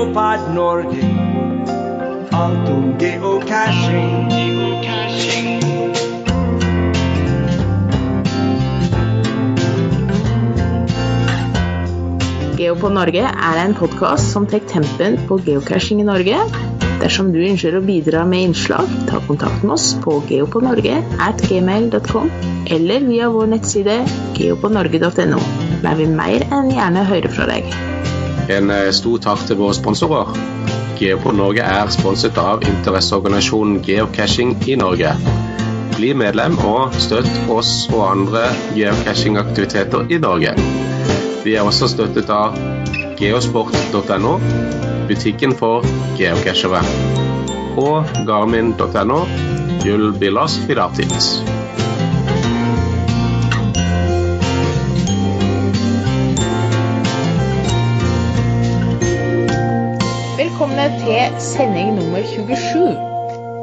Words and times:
Geopod 0.00 0.54
Norge. 0.54 1.02
Alt 2.32 2.68
om 2.72 2.94
geocaching. 2.98 4.30
Geopod 12.56 12.92
Norge 12.96 13.28
er 13.28 13.60
en 13.60 13.76
podkast 13.76 14.32
som 14.32 14.48
tar 14.48 14.64
tempen 14.72 15.20
på 15.28 15.36
geocaching 15.44 16.00
i 16.00 16.08
Norge. 16.08 16.40
Dersom 17.04 17.28
du 17.36 17.44
ønsker 17.44 17.76
å 17.76 17.84
bidra 17.84 18.24
med 18.24 18.48
innslag, 18.48 18.88
ta 19.04 19.20
kontakt 19.28 19.60
med 19.60 19.76
oss 19.76 19.92
på 20.00 20.16
geopodnorge.gmail.com 20.32 22.32
eller 22.72 23.04
via 23.04 23.28
vår 23.36 23.52
nettside 23.52 24.00
geopodnorge.no. 24.40 25.44
Der 25.84 25.94
vil 26.00 26.08
mer 26.16 26.48
enn 26.48 26.72
gjerne 26.72 27.04
høre 27.12 27.36
fra 27.36 27.52
deg. 27.52 27.89
En 28.50 28.70
eh, 28.74 28.88
stor 28.90 29.20
takk 29.22 29.44
til 29.46 29.58
våre 29.60 29.76
sponsorer. 29.76 30.32
Geopod 30.98 31.36
Norge 31.38 31.64
er 31.64 31.92
sponset 31.94 32.36
av 32.40 32.64
interesseorganisasjonen 32.66 33.78
Geocaching 33.86 34.56
i 34.68 34.74
Norge. 34.80 35.14
Bli 35.94 36.10
medlem 36.16 36.58
og 36.66 36.96
støtt 37.00 37.30
oss 37.52 37.86
og 37.92 38.02
andre 38.08 38.48
geocachingaktiviteter 38.74 40.10
i 40.10 40.18
Norge. 40.20 40.56
Vi 41.44 41.54
er 41.56 41.64
også 41.64 41.88
støttet 41.92 42.32
av 42.34 42.58
geosport.no, 43.20 44.34
butikken 45.08 45.54
for 45.56 45.86
geocachere, 46.18 46.82
og 47.80 48.12
garmin.no, 48.28 49.22
Jull 49.86 50.12
Billas 50.20 50.60
Filatis. 50.66 51.38
Sending 61.40 61.94
nummer 61.96 62.20
27. 62.22 62.96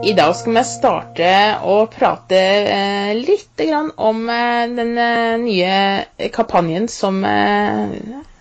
I 0.10 0.14
dag 0.18 0.32
skal 0.36 0.56
vi 0.56 0.62
starte 0.66 1.28
å 1.70 1.76
prate 1.94 2.40
eh, 2.74 3.12
litt 3.18 3.62
om 4.02 4.24
eh, 4.34 4.64
den 4.80 4.96
eh, 4.98 5.36
nye 5.42 6.30
kampanjen 6.34 6.88
som 6.90 7.20
eh, 7.26 7.94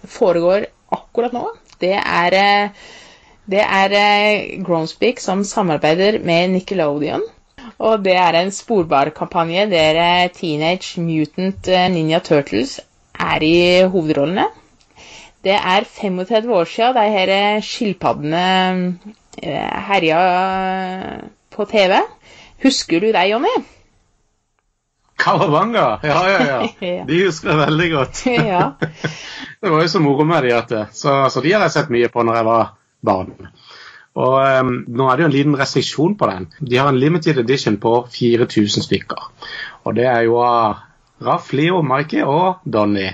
foregår 0.09 0.65
akkurat 0.97 1.37
nå. 1.37 1.43
Det 1.85 1.93
er, 2.01 2.37
eh, 2.41 2.89
det 3.45 3.61
er 3.67 3.97
eh, 4.01 4.57
Groundspeak 4.65 5.21
som 5.21 5.45
samarbeider 5.45 6.17
med 6.25 6.55
Nickelodeon. 6.57 7.27
Og 7.77 8.01
det 8.09 8.17
er 8.17 8.41
en 8.41 8.53
sporbar 8.57 9.13
kampanje 9.13 9.67
der 9.69 10.01
Teenage 10.33 10.97
Mutant 11.05 11.69
Ninja 11.93 12.23
Turtles 12.25 12.79
er 13.21 13.45
i 13.45 13.57
hovedrollene. 13.85 14.49
Det 15.45 15.53
er 15.61 15.85
35 15.85 16.49
år 16.57 16.65
siden 16.73 16.97
de 16.97 17.03
her 17.13 17.61
skilpaddene 17.63 18.47
herja 19.43 20.21
på 21.53 21.65
TV. 21.71 21.99
Husker 22.65 23.01
du 23.01 23.11
deg, 23.13 23.31
Jonny? 23.31 23.57
Kawabanga! 25.17 26.01
Ja, 26.03 26.31
ja, 26.31 26.69
ja. 26.81 27.05
De 27.09 27.21
husker 27.25 27.53
jeg 27.53 27.61
veldig 27.65 27.91
godt. 27.93 28.23
ja. 28.53 28.63
Det 29.61 29.73
var 29.73 29.83
jo 29.83 29.89
så 29.91 30.01
moro 30.05 30.27
med 30.29 30.45
de 30.47 30.53
at 30.55 30.73
så, 30.95 31.27
så 31.33 31.43
de 31.43 31.55
har 31.55 31.65
jeg 31.67 31.75
sett 31.75 31.93
mye 31.93 32.11
på 32.13 32.23
når 32.27 32.39
jeg 32.39 32.47
var 32.47 32.73
barn. 33.07 33.33
Og 34.17 34.35
um, 34.37 34.73
nå 34.89 35.09
er 35.09 35.17
det 35.17 35.25
jo 35.25 35.29
en 35.29 35.35
liten 35.35 35.57
restriksjon 35.59 36.17
på 36.17 36.29
den. 36.31 36.47
De 36.61 36.79
har 36.79 36.89
en 36.89 37.01
limited 37.01 37.41
edition 37.41 37.77
på 37.81 37.99
4000 38.13 38.85
stykker. 38.87 39.27
Og 39.85 39.97
det 39.97 40.07
er 40.09 40.23
jo 40.29 40.39
av 40.45 40.79
Raff, 41.25 41.51
Leo, 41.57 41.83
Mikey 41.85 42.23
og 42.25 42.63
Donny. 42.65 43.09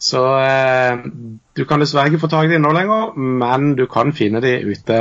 Så 0.00 0.20
eh, 0.40 1.02
du 1.56 1.66
kan 1.68 1.82
dessverre 1.82 2.08
ikke 2.08 2.22
få 2.22 2.30
tak 2.32 2.46
i 2.48 2.54
dem 2.54 2.64
nå 2.64 2.72
lenger, 2.72 3.16
men 3.16 3.74
du 3.76 3.84
kan 3.90 4.14
finne 4.16 4.40
dem 4.40 4.70
ute 4.70 5.00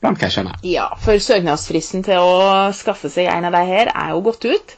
blant 0.00 0.20
cashene. 0.20 0.54
ja, 0.64 0.86
for 1.00 1.20
søknadsfristen 1.20 2.04
til 2.04 2.20
å 2.20 2.72
skaffe 2.76 3.10
seg 3.12 3.28
en 3.32 3.48
av 3.48 3.56
de 3.56 3.62
her 3.68 3.92
er 3.92 4.14
jo 4.14 4.22
gått 4.24 4.46
ut. 4.48 4.74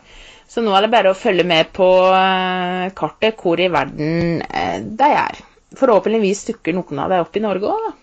Så 0.50 0.62
nå 0.62 0.74
er 0.74 0.86
det 0.86 0.92
bare 0.92 1.10
å 1.10 1.18
følge 1.18 1.46
med 1.46 1.70
på 1.74 1.86
eh, 2.14 2.88
kartet 2.98 3.38
hvor 3.42 3.62
i 3.62 3.70
verden 3.70 4.42
eh, 4.46 4.82
de 4.82 5.12
er. 5.22 5.38
Forhåpentligvis 5.76 6.44
dukker 6.50 6.74
noen 6.74 7.02
av 7.02 7.14
dem 7.14 7.24
opp 7.24 7.38
i 7.38 7.42
Norge 7.42 7.70
òg, 7.70 7.86
da. 7.86 7.94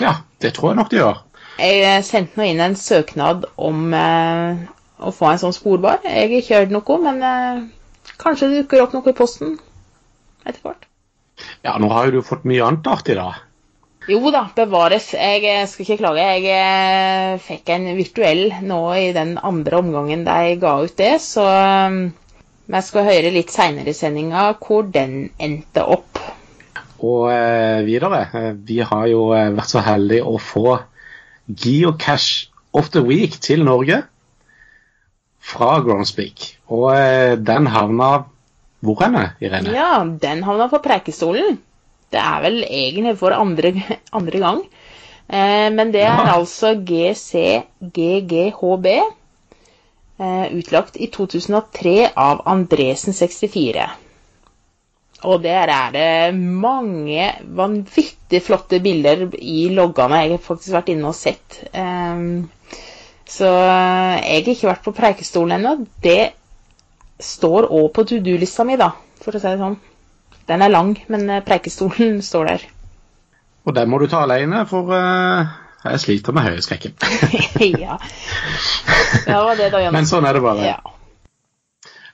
Ja, 0.00 0.12
det 0.42 0.52
tror 0.56 0.72
jeg 0.72 0.80
nok 0.80 0.90
de 0.92 1.00
gjør. 1.00 1.20
Jeg 1.60 1.84
eh, 1.88 2.00
sendte 2.04 2.40
nå 2.40 2.48
inn 2.48 2.64
en 2.64 2.76
søknad 2.76 3.46
om 3.56 3.92
eh, 3.96 4.64
å 5.00 5.12
få 5.12 5.28
en 5.30 5.44
sånn 5.44 5.56
sporbar. 5.56 6.00
Jeg 6.04 6.24
har 6.24 6.36
ikke 6.40 6.60
hørt 6.60 6.74
noe, 6.74 6.98
men 7.04 7.22
eh, 7.28 7.62
kanskje 8.20 8.50
det 8.50 8.64
dukker 8.64 8.84
opp 8.84 8.96
noe 8.96 9.12
i 9.12 9.16
posten 9.16 9.56
etter 10.44 10.62
hvert. 10.64 10.88
Ja, 11.64 11.74
nå 11.80 11.90
har 11.90 12.08
jo 12.08 12.20
du 12.20 12.26
fått 12.26 12.46
mye 12.48 12.62
annet 12.64 12.86
artig, 12.90 13.16
da. 13.18 13.32
Jo 14.04 14.28
da, 14.28 14.44
bevares. 14.52 15.12
Jeg 15.16 15.44
eh, 15.48 15.64
skal 15.68 15.86
ikke 15.86 16.02
klage. 16.02 16.24
Jeg 16.36 16.44
eh, 16.52 17.38
fikk 17.40 17.70
en 17.72 17.86
virtuell 17.96 18.50
nå 18.66 18.80
i 19.00 19.06
den 19.16 19.38
andre 19.40 19.80
omgangen 19.80 20.26
de 20.26 20.56
ga 20.60 20.74
ut 20.84 20.96
det, 20.98 21.14
så 21.24 21.44
eh, 21.48 21.96
vi 22.68 22.82
skal 22.84 23.08
høre 23.08 23.32
litt 23.32 23.52
seinere 23.52 23.94
i 23.94 23.96
sendinga 23.96 24.50
hvor 24.60 24.84
den 24.92 25.30
endte 25.40 25.86
opp. 25.88 26.20
Og 27.04 27.30
eh, 27.32 27.80
videre, 27.88 28.26
vi 28.60 28.82
har 28.84 29.06
jo 29.08 29.30
vært 29.32 29.72
så 29.72 29.84
heldige 29.84 30.28
å 30.28 30.36
få 30.40 30.76
Geocache 31.48 32.52
of 32.76 32.92
the 32.92 33.00
Week 33.04 33.40
til 33.40 33.64
Norge 33.64 34.02
fra 35.44 35.78
Groundspeak. 35.84 36.46
Og 36.72 36.92
den 37.40 37.72
havna 37.72 38.12
hvor 38.84 39.00
henne, 39.04 39.24
Irene? 39.42 39.72
Ja, 39.74 40.04
den 40.04 40.42
havna 40.46 40.68
på 40.72 40.78
Preikestolen. 40.84 41.58
Det 42.12 42.20
er 42.20 42.42
vel 42.44 42.60
egentlig 42.68 43.16
for 43.18 43.34
andre, 43.34 43.72
andre 44.14 44.38
gang. 44.42 44.60
Eh, 45.28 45.70
men 45.72 45.90
det 45.94 46.02
er 46.04 46.14
Ja. 46.20 46.34
altså 46.38 46.74
GCGGHB. 47.82 48.86
Eh, 50.20 50.46
utlagt 50.54 50.96
i 50.96 51.08
2003 51.10 52.10
av 52.14 52.42
Andresen64. 52.46 53.88
Og 55.24 55.40
der 55.42 55.66
er 55.72 55.90
det 55.90 56.34
mange 56.36 57.32
vanvittig 57.56 58.42
flotte 58.44 58.78
bilder 58.84 59.24
i 59.40 59.68
loggene. 59.74 60.20
Jeg 60.22 60.30
har 60.36 60.38
faktisk 60.44 60.72
vært 60.76 60.88
inne 60.92 61.08
og 61.08 61.14
sett. 61.18 61.64
Eh, 61.72 62.44
så 63.26 63.48
jeg 63.48 64.44
har 64.44 64.52
ikke 64.54 64.68
vært 64.68 64.84
på 64.84 64.92
Preikestolen 64.94 65.56
ennå. 65.58 65.86
Det 66.04 66.32
står 67.20 67.68
òg 67.70 67.90
på 67.94 68.04
to 68.08 68.20
do-lista 68.24 68.64
mi, 68.66 68.78
da, 68.80 68.90
for 69.22 69.36
å 69.36 69.40
si 69.40 69.50
det 69.50 69.60
sånn. 69.60 69.76
Den 70.48 70.64
er 70.64 70.72
lang, 70.72 70.94
men 71.08 71.28
eh, 71.30 71.44
Preikestolen 71.44 72.22
står 72.30 72.50
der. 72.52 72.64
Og 73.64 73.76
den 73.76 73.88
må 73.88 74.00
du 74.00 74.08
ta 74.12 74.24
alene, 74.26 74.64
for 74.68 74.90
uh, 74.92 75.54
jeg 75.86 76.00
sliter 76.02 76.34
med 76.36 76.44
høydeskrekken. 76.50 76.98
ja. 77.84 77.96
Det 79.24 79.38
var 79.38 79.56
det, 79.56 79.70
da. 79.72 79.86
Men 79.94 80.08
sånn 80.08 80.26
er 80.28 80.36
det 80.36 80.42
bare. 80.44 80.66
Ja. 80.74 80.82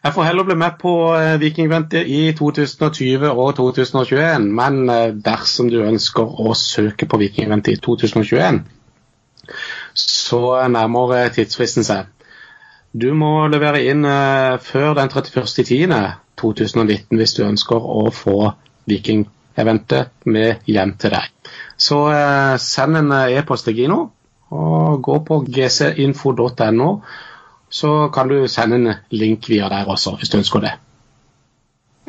Jeg 0.00 0.14
får 0.14 0.28
heller 0.30 0.46
bli 0.48 0.54
med 0.56 0.78
på 0.80 0.92
eh, 1.12 1.34
Vikingventet 1.42 2.08
i 2.08 2.20
2020 2.38 3.26
og 3.34 3.50
2021, 3.58 4.46
men 4.56 4.78
dersom 5.20 5.68
du 5.68 5.82
ønsker 5.82 6.38
å 6.40 6.54
søke 6.56 7.08
på 7.10 7.18
Vikingventet 7.20 7.74
i 7.74 7.82
2021, 7.84 8.62
så 9.92 10.40
nærmer 10.70 11.28
tidsfristen 11.34 11.84
seg. 11.84 12.08
Du 12.92 13.14
må 13.14 13.46
levere 13.46 13.84
inn 13.86 14.04
eh, 14.04 14.58
før 14.58 14.94
den 14.98 15.08
31.10.2019 15.12 17.18
hvis 17.20 17.34
du 17.36 17.44
ønsker 17.46 17.76
å 17.78 18.10
få 18.14 18.52
Vikingeventet 18.90 20.10
med 20.26 20.56
hjem 20.66 20.96
til 20.98 21.10
deg. 21.14 21.30
Så 21.78 22.10
eh, 22.10 22.58
send 22.58 22.96
en 22.98 23.12
eh, 23.14 23.38
e-post 23.38 23.64
til 23.68 23.76
Gino, 23.78 24.10
og 24.50 24.98
gå 25.06 25.20
på 25.22 25.46
gcinfo.no 25.46 26.90
så 27.70 28.10
kan 28.10 28.28
du 28.28 28.48
sende 28.50 28.76
en 28.76 28.94
link 29.14 29.48
via 29.48 29.68
der 29.70 29.86
også, 29.86 30.16
hvis 30.18 30.30
du 30.32 30.38
ønsker 30.40 30.60
det. 30.64 30.72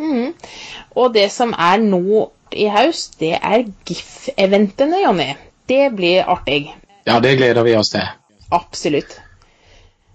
Mm. 0.01 0.33
Og 0.97 1.13
det 1.13 1.31
som 1.31 1.53
er 1.53 1.77
nå 1.85 2.31
i 2.51 2.65
høst, 2.73 3.19
det 3.21 3.37
er 3.37 3.69
GIF-eventene, 3.85 5.03
Jonny. 5.05 5.35
Det 5.69 5.93
blir 5.95 6.25
artig. 6.25 6.73
Ja, 7.05 7.19
det 7.21 7.37
gleder 7.37 7.63
vi 7.63 7.77
oss 7.77 7.93
til. 7.93 8.01
Absolutt. 8.51 9.20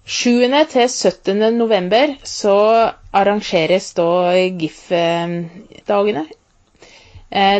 7. 0.06 0.46
til 0.70 0.88
17. 0.88 1.40
november 1.58 2.12
så 2.22 2.56
arrangeres 3.12 3.88
da 3.98 4.04
GIF-dagene. 4.60 6.26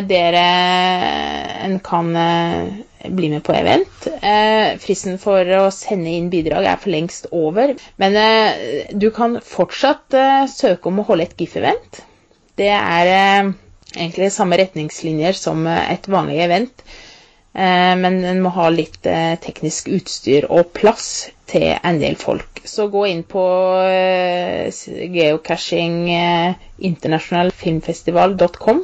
Dere 0.07 0.43
eh, 0.43 1.65
en 1.65 1.73
kan 1.83 2.13
eh, 2.15 2.69
bli 3.11 3.29
med 3.33 3.43
på 3.43 3.51
event. 3.53 4.07
Eh, 4.23 4.77
Fristen 4.79 5.19
for 5.19 5.43
å 5.57 5.65
sende 5.75 6.13
inn 6.15 6.29
bidrag 6.31 6.69
er 6.71 6.79
for 6.79 6.93
lengst 6.95 7.27
over. 7.35 7.75
Men 7.99 8.15
eh, 8.15 8.87
du 8.95 9.09
kan 9.11 9.41
fortsatt 9.43 10.15
eh, 10.15 10.45
søke 10.49 10.87
om 10.87 11.03
å 11.03 11.07
holde 11.09 11.27
et 11.27 11.35
GIF-event. 11.43 11.99
Det 12.57 12.71
er 12.73 13.11
eh, 13.11 13.51
egentlig 13.97 14.31
samme 14.33 14.57
retningslinjer 14.63 15.35
som 15.37 15.67
eh, 15.67 15.83
et 15.97 16.07
vanlig 16.09 16.39
event. 16.47 16.87
Eh, 17.57 17.95
Men 17.97 18.19
en 18.21 18.43
må 18.45 18.51
ha 18.53 18.67
litt 18.69 19.01
eh, 19.09 19.33
teknisk 19.41 19.87
utstyr 19.89 20.45
og 20.53 20.69
plass 20.77 21.33
til 21.49 21.73
en 21.73 21.97
del 21.97 22.13
folk. 22.21 22.61
Så 22.69 22.85
gå 22.93 23.01
inn 23.09 23.23
på 23.25 23.41
eh, 23.81 24.69
geocaching 25.15 26.05
internationalfilmfestival.com 26.77 28.83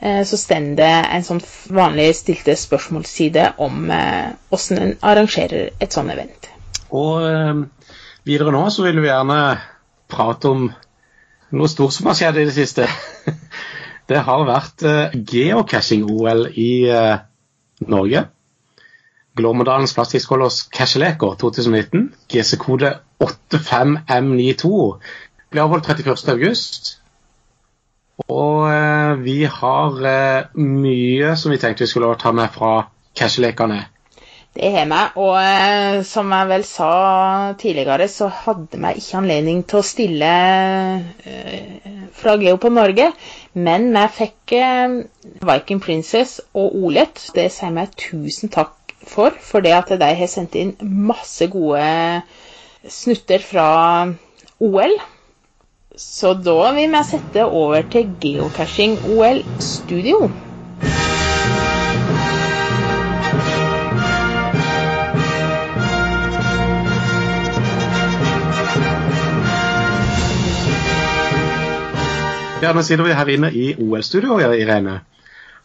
eh, 0.00 0.24
så 0.26 0.36
står 0.40 0.74
det 0.80 0.88
en 0.90 1.26
sånn 1.28 1.38
vanlig 1.76 2.08
stilte 2.18 2.56
spørsmålsside 2.58 3.44
om 3.62 3.86
åssen 4.50 4.78
en 4.80 4.96
arrangerer 4.98 5.70
et 5.78 5.92
sånt 5.94 6.10
event. 6.10 6.50
Og 6.90 7.22
videre 8.26 8.50
nå 8.54 8.70
så 8.74 8.82
vil 8.88 8.98
vi 9.04 9.06
gjerne 9.06 9.38
prate 10.10 10.50
om 10.50 10.66
noe 11.54 11.68
stort 11.70 11.94
som 11.94 12.10
har 12.10 12.18
skjedd 12.18 12.42
i 12.42 12.48
det 12.48 12.58
siste. 12.58 12.90
det 14.10 14.18
har 14.26 14.42
vært 14.50 14.82
geocaching-OL 15.30 16.50
i 16.58 16.90
Norge. 17.90 18.26
Glåmedalens 19.34 19.94
plastikkskålers 19.96 20.68
casheleker 20.70 21.34
2019, 21.40 22.12
GC-kode 22.30 22.92
85M92, 23.24 24.68
ble 25.50 25.64
avholdt 25.64 25.88
31.8. 25.90 27.00
Og 28.30 28.68
eh, 28.70 29.16
vi 29.24 29.40
har 29.50 29.96
eh, 30.06 30.60
mye 30.60 31.34
som 31.38 31.50
vi 31.50 31.58
tenkte 31.58 31.82
vi 31.82 31.90
skulle 31.90 32.14
ta 32.20 32.30
med 32.30 32.52
fra 32.54 32.76
cashelekene. 33.18 33.80
Det 34.54 34.70
har 34.70 34.86
vi, 34.86 35.00
og 35.18 35.34
eh, 35.40 36.04
som 36.06 36.30
jeg 36.30 36.50
vel 36.52 36.66
sa 36.68 36.90
tidligere, 37.58 38.06
så 38.06 38.30
hadde 38.30 38.78
vi 38.78 38.92
ikke 39.00 39.18
anledning 39.18 39.64
til 39.66 39.80
å 39.80 39.88
stille 39.88 40.30
fra 42.14 42.36
Geo 42.38 42.60
på 42.62 42.70
Norge. 42.70 43.10
Men 43.54 43.90
vi 43.94 44.04
fikk 44.16 44.52
eh, 44.58 44.94
Viking 45.46 45.80
Princess 45.82 46.40
og 46.58 46.74
Olet. 46.84 47.20
Det 47.36 47.46
sier 47.54 47.74
vi 47.76 47.86
tusen 48.00 48.50
takk 48.54 48.94
for, 49.06 49.34
for 49.40 49.62
det 49.64 49.74
at 49.76 49.92
de 50.00 50.10
har 50.18 50.30
sendt 50.30 50.56
inn 50.58 50.74
masse 50.82 51.46
gode 51.52 51.84
snutter 52.90 53.44
fra 53.44 53.68
OL. 54.60 54.96
Så 55.96 56.34
da 56.34 56.72
vil 56.74 56.90
vi 56.90 57.04
sette 57.06 57.44
over 57.46 57.86
til 57.94 58.10
Geocaching 58.20 58.98
OL 59.14 59.44
Studio. 59.62 60.24
Ja, 72.64 72.70
nå 72.72 72.80
sitter 72.80 73.04
vi 73.04 73.12
her 73.12 73.28
inne 73.28 73.50
i 73.52 73.74
OL-studio, 73.76 74.38
Irene. 74.40 75.02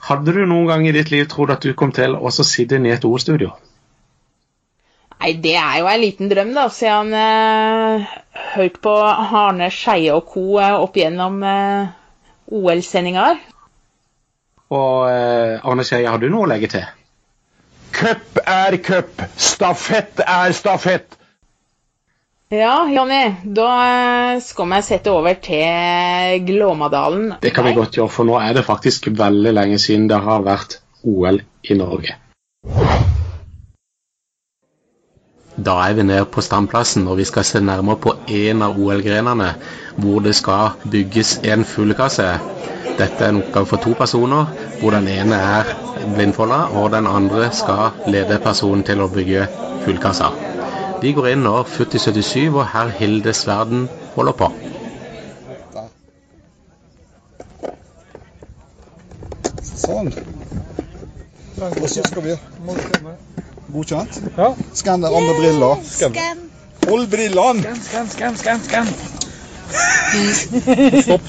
Hadde 0.03 0.33
du 0.35 0.41
noen 0.43 0.65
gang 0.67 0.81
i 0.83 0.91
ditt 0.91 1.11
liv 1.13 1.29
trodd 1.31 1.53
at 1.53 1.63
du 1.63 1.71
kom 1.77 1.93
til 1.95 2.17
å 2.17 2.31
sitte 2.35 2.75
inne 2.75 2.89
i 2.89 2.95
et 2.97 3.05
OL-studio? 3.07 3.53
Nei, 5.19 5.31
det 5.43 5.53
er 5.59 5.77
jo 5.79 5.87
en 5.91 6.01
liten 6.01 6.31
drøm, 6.31 6.51
da, 6.55 6.65
siden 6.71 7.13
han 7.13 8.01
eh, 8.03 8.11
hørte 8.55 8.83
på 8.83 8.95
Arne 9.03 9.69
Skeie 9.71 10.15
og 10.15 10.27
co. 10.33 10.43
Eh, 10.59 10.75
opp 10.75 10.99
gjennom 10.99 11.39
eh, 11.43 11.93
OL-sendinger. 12.59 13.39
Og 14.75 15.07
eh, 15.07 15.55
Arne 15.63 15.87
Skeie, 15.87 16.07
har 16.07 16.19
du 16.19 16.27
noe 16.27 16.47
å 16.47 16.51
legge 16.51 16.71
til? 16.75 16.87
Cup 17.95 18.43
er 18.43 18.75
cup, 18.83 19.23
stafett 19.39 20.19
er 20.27 20.55
stafett. 20.55 21.18
Ja, 22.51 22.89
Jonny, 22.89 23.35
da 23.43 24.39
skal 24.41 24.65
vi 24.71 24.77
sette 24.81 25.11
over 25.13 25.35
til 25.37 26.39
Glåmadalen. 26.47 27.35
Det 27.43 27.51
kan 27.53 27.67
vi 27.67 27.75
godt 27.77 27.93
gjøre, 27.99 28.09
for 28.09 28.25
nå 28.25 28.39
er 28.41 28.55
det 28.57 28.63
faktisk 28.65 29.05
veldig 29.19 29.51
lenge 29.53 29.77
siden 29.77 30.07
det 30.09 30.17
har 30.25 30.41
vært 30.41 30.79
OL 31.05 31.37
i 31.69 31.77
Norge. 31.77 32.15
Da 35.61 35.77
er 35.83 35.93
vi 35.93 36.07
nede 36.09 36.25
på 36.25 36.41
standplassen, 36.41 37.05
og 37.05 37.21
vi 37.21 37.29
skal 37.29 37.45
se 37.45 37.61
nærmere 37.61 38.01
på 38.01 38.15
en 38.41 38.65
av 38.65 38.81
OL-grenene, 38.81 39.53
hvor 40.01 40.25
det 40.25 40.33
skal 40.41 40.73
bygges 40.89 41.37
en 41.45 41.69
fuglekasse. 41.69 42.31
Dette 42.97 43.27
er 43.27 43.29
en 43.29 43.43
oppgave 43.43 43.75
for 43.75 43.85
to 43.85 43.93
personer, 43.93 44.49
hvor 44.81 44.97
den 44.97 45.05
ene 45.19 45.37
er 45.37 45.69
blindfolda, 46.15 46.63
og 46.81 46.95
den 46.97 47.05
andre 47.05 47.51
skal 47.53 47.91
lede 48.09 48.41
personen 48.41 48.81
til 48.89 49.05
å 49.05 49.13
bygge 49.13 49.45
fuglekassa. 49.85 50.33
Vi 51.01 51.13
går 51.15 51.27
inn 51.31 51.47
år 51.47 51.63
4077, 51.63 52.49
og 52.55 52.65
herr 52.73 52.89
Hilde 52.99 53.33
Sverden 53.33 53.87
holder 54.15 54.35
på. 54.41 54.49
Sånn. 59.63 60.11
Og 61.69 61.87
så 61.89 62.03
skal 62.03 62.23
vi 62.25 62.35
Godkjent? 63.73 64.19
Ja. 64.37 64.53
Skann 64.73 65.03
den 65.05 65.13
andre 65.13 65.35
brilla. 65.39 65.71
Hold 66.89 67.07
brillene! 67.11 67.75
Skann, 67.85 68.09
skann, 68.09 68.37
skann, 68.37 68.63
skann. 68.63 68.87
Stopp. 71.03 71.21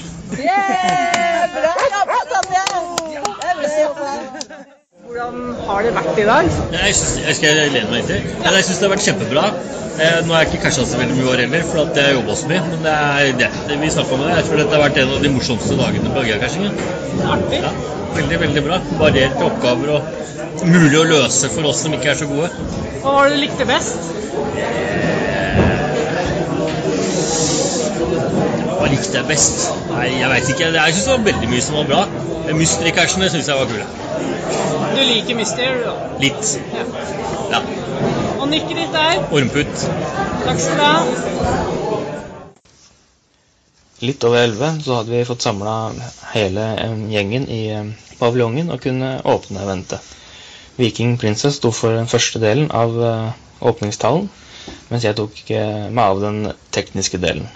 Hvordan 5.11 5.55
har 5.67 5.81
det 5.83 5.89
vært 5.91 6.19
i 6.21 6.23
dag? 6.23 6.45
Jeg, 6.71 6.95
synes, 6.95 7.15
jeg 7.19 7.35
skal 7.35 7.57
lene 7.73 7.89
meg 7.91 7.97
inntil. 7.99 8.29
Jeg 8.45 8.63
syns 8.63 8.77
det 8.79 8.85
har 8.85 8.91
vært 8.93 9.07
kjempebra. 9.09 9.41
Eh, 9.99 10.19
nå 10.23 10.31
har 10.31 10.45
jeg 10.45 10.47
ikke 10.53 10.61
casha 10.69 10.85
så 10.87 10.99
veldig 11.01 11.17
mye 11.17 11.33
år 11.33 11.41
heller, 11.43 11.65
for 11.67 11.81
at 11.81 11.99
jeg 11.99 12.13
jobba 12.15 12.37
så 12.39 12.47
mye. 12.47 12.61
Men 12.69 12.85
det 12.85 12.93
er 12.93 13.33
det, 13.41 13.49
det 13.67 13.79
vi 13.81 13.89
snakka 13.91 14.15
om 14.15 14.23
det. 14.23 14.29
Jeg 14.37 14.47
tror 14.47 14.61
dette 14.61 14.77
har 14.77 14.83
vært 14.85 15.01
en 15.01 15.11
av 15.17 15.25
de 15.25 15.33
morsomste 15.33 15.79
dagene 15.81 16.13
på. 16.15 16.23
Artig. 17.35 17.59
Ja, 17.59 17.73
veldig, 18.21 18.39
veldig 18.45 18.63
bra. 18.69 18.79
Varierte 19.03 19.49
oppgaver 19.49 19.93
og 19.97 20.63
mulig 20.71 21.01
å 21.01 21.05
løse 21.11 21.51
for 21.51 21.67
oss 21.73 21.83
som 21.83 21.99
ikke 21.99 22.13
er 22.13 22.21
så 22.23 22.31
gode. 22.31 22.47
Hva 23.03 23.17
var 23.17 23.27
det 23.27 23.35
du 23.35 23.43
likte 23.43 23.67
best? 23.67 24.15
Likte 28.91 29.17
jeg 29.17 29.27
best? 29.29 29.65
Nei, 29.89 30.07
jeg 30.19 30.29
veit 30.31 30.49
ikke. 30.53 30.69
Jeg 30.75 30.95
syns 30.95 31.07
det 31.07 31.13
var 31.13 31.25
veldig 31.27 31.49
mye 31.51 31.63
som 31.65 31.77
var 31.79 31.89
bra. 31.89 32.01
Mystery-cashene 32.59 33.29
syns 33.33 33.49
jeg 33.51 33.59
var 33.59 33.69
kule. 33.71 33.87
Du 34.91 35.01
liker 35.07 35.37
Mystery, 35.39 35.81
da. 35.85 35.93
Litt. 36.21 36.53
Ja. 36.75 36.85
Ja. 37.55 37.61
Og 38.37 38.47
nikket 38.51 38.79
ditt 38.81 38.97
er? 39.01 39.21
Ormputt. 39.31 39.85
Takk 40.45 40.63
skal 40.63 40.79
du 40.79 40.85
ha. 40.85 40.95
Litt 44.01 44.25
over 44.25 44.41
11 44.41 44.81
så 44.85 44.97
hadde 44.97 45.13
vi 45.13 45.27
fått 45.29 45.45
samla 45.45 45.75
hele 46.33 46.63
eh, 46.81 46.97
gjengen 47.13 47.45
i 47.53 47.61
eh, 47.75 47.91
paviljongen 48.17 48.73
og 48.73 48.81
kunne 48.81 49.13
åpne 49.29 49.61
eventet. 49.61 50.11
Viking 50.79 51.19
Princess 51.21 51.59
sto 51.59 51.69
for 51.75 51.93
den 51.93 52.09
første 52.09 52.41
delen 52.41 52.71
av 52.73 52.95
åpningstallen 52.97 53.49
åpningstalen, 53.61 54.29
mens 54.89 55.05
jeg 55.05 55.17
tok 55.17 55.41
eh, 55.53 55.87
meg 55.93 56.03
av 56.05 56.21
den 56.23 56.39
tekniske 56.73 57.19
delen. 57.21 57.47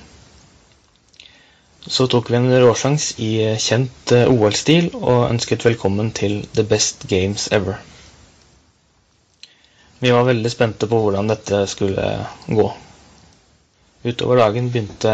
Så 1.87 2.07
tok 2.07 2.29
vi 2.31 2.35
en 2.35 2.49
råsjans 2.61 3.11
i 3.21 3.31
eh, 3.45 3.57
kjent 3.61 4.11
eh, 4.15 4.25
OL-stil 4.31 4.87
og 4.97 5.27
ønsket 5.29 5.65
velkommen 5.67 6.09
til 6.17 6.39
The 6.57 6.63
Best 6.65 7.05
Games 7.11 7.45
Ever. 7.53 7.77
Vi 10.01 10.09
var 10.11 10.25
veldig 10.27 10.49
spente 10.51 10.89
på 10.89 10.97
hvordan 11.03 11.29
dette 11.29 11.59
skulle 11.69 12.07
gå. 12.49 12.65
Utover 14.05 14.41
dagen 14.41 14.71
begynte 14.73 15.13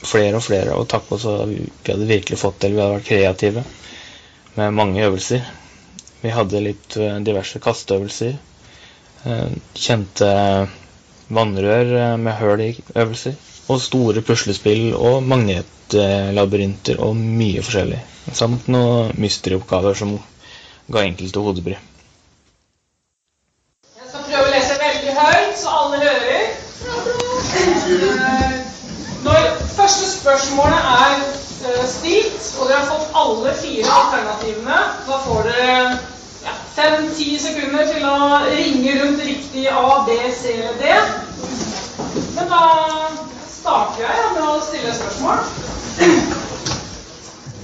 flere 0.00 0.40
og 0.40 0.44
flere 0.48 0.74
å 0.80 0.86
takke 0.88 1.14
oss, 1.18 1.28
og 1.28 1.52
vi 1.52 1.60
hadde 1.86 2.08
virkelig 2.08 2.40
fått 2.40 2.58
til. 2.64 2.74
Vi 2.76 2.82
hadde 2.82 2.96
vært 2.98 3.08
kreative 3.10 3.64
med 4.56 4.74
mange 4.80 5.04
øvelser. 5.04 5.44
Vi 6.24 6.32
hadde 6.34 6.64
litt 6.64 6.96
eh, 6.96 7.20
diverse 7.28 7.60
kasteøvelser. 7.68 8.32
eh, 9.28 9.48
Kjente 9.76 10.32
vannrør 11.28 11.92
eh, 12.00 12.16
med 12.20 12.32
høl 12.40 12.60
i 12.64 12.70
øvelser. 12.96 13.34
Og 13.68 13.80
store 13.84 14.22
puslespill 14.24 14.94
og 14.96 15.22
magnetlabyrinter 15.28 17.00
og 17.04 17.16
mye 17.16 17.62
forskjellig. 17.64 18.00
Samt 18.32 18.68
noen 18.72 19.12
mysterioppgaver 19.20 19.94
som 19.98 20.14
ga 20.92 21.04
enkelte 21.04 21.42
hodebry. 21.44 21.76
Jeg 23.98 24.08
skal 24.08 24.24
prøve 24.30 24.46
å 24.46 24.54
lese 24.54 24.78
veldig 24.80 25.16
høyt, 25.20 25.54
så 25.60 25.74
alle 25.82 26.00
hører. 26.06 26.44
Eh, 27.58 28.56
Når 29.24 29.48
første 29.76 30.06
spørsmålet 30.14 30.92
er 30.94 31.16
eh, 31.18 31.84
stilt, 31.90 32.44
og 32.60 32.68
dere 32.70 32.78
har 32.80 32.88
fått 32.92 33.16
alle 33.22 33.56
fire 33.60 33.96
alternativene, 34.00 34.78
da 35.08 35.18
får 35.26 35.50
dere 35.50 35.98
fem-ti 36.78 37.32
sekunder 37.42 37.88
til 37.90 38.04
å 38.06 38.18
ringe 38.46 38.92
rundt 39.00 39.22
riktig 39.26 39.64
A, 39.72 40.04
B, 40.06 40.14
C 40.30 40.52
eller 40.54 40.76
D. 40.78 40.82
Men 42.36 42.52
da 42.52 42.60
starter 43.50 44.04
jeg 44.04 44.28
med 44.36 44.44
å 44.46 44.60
stille 44.62 44.92
spørsmål. 44.94 45.42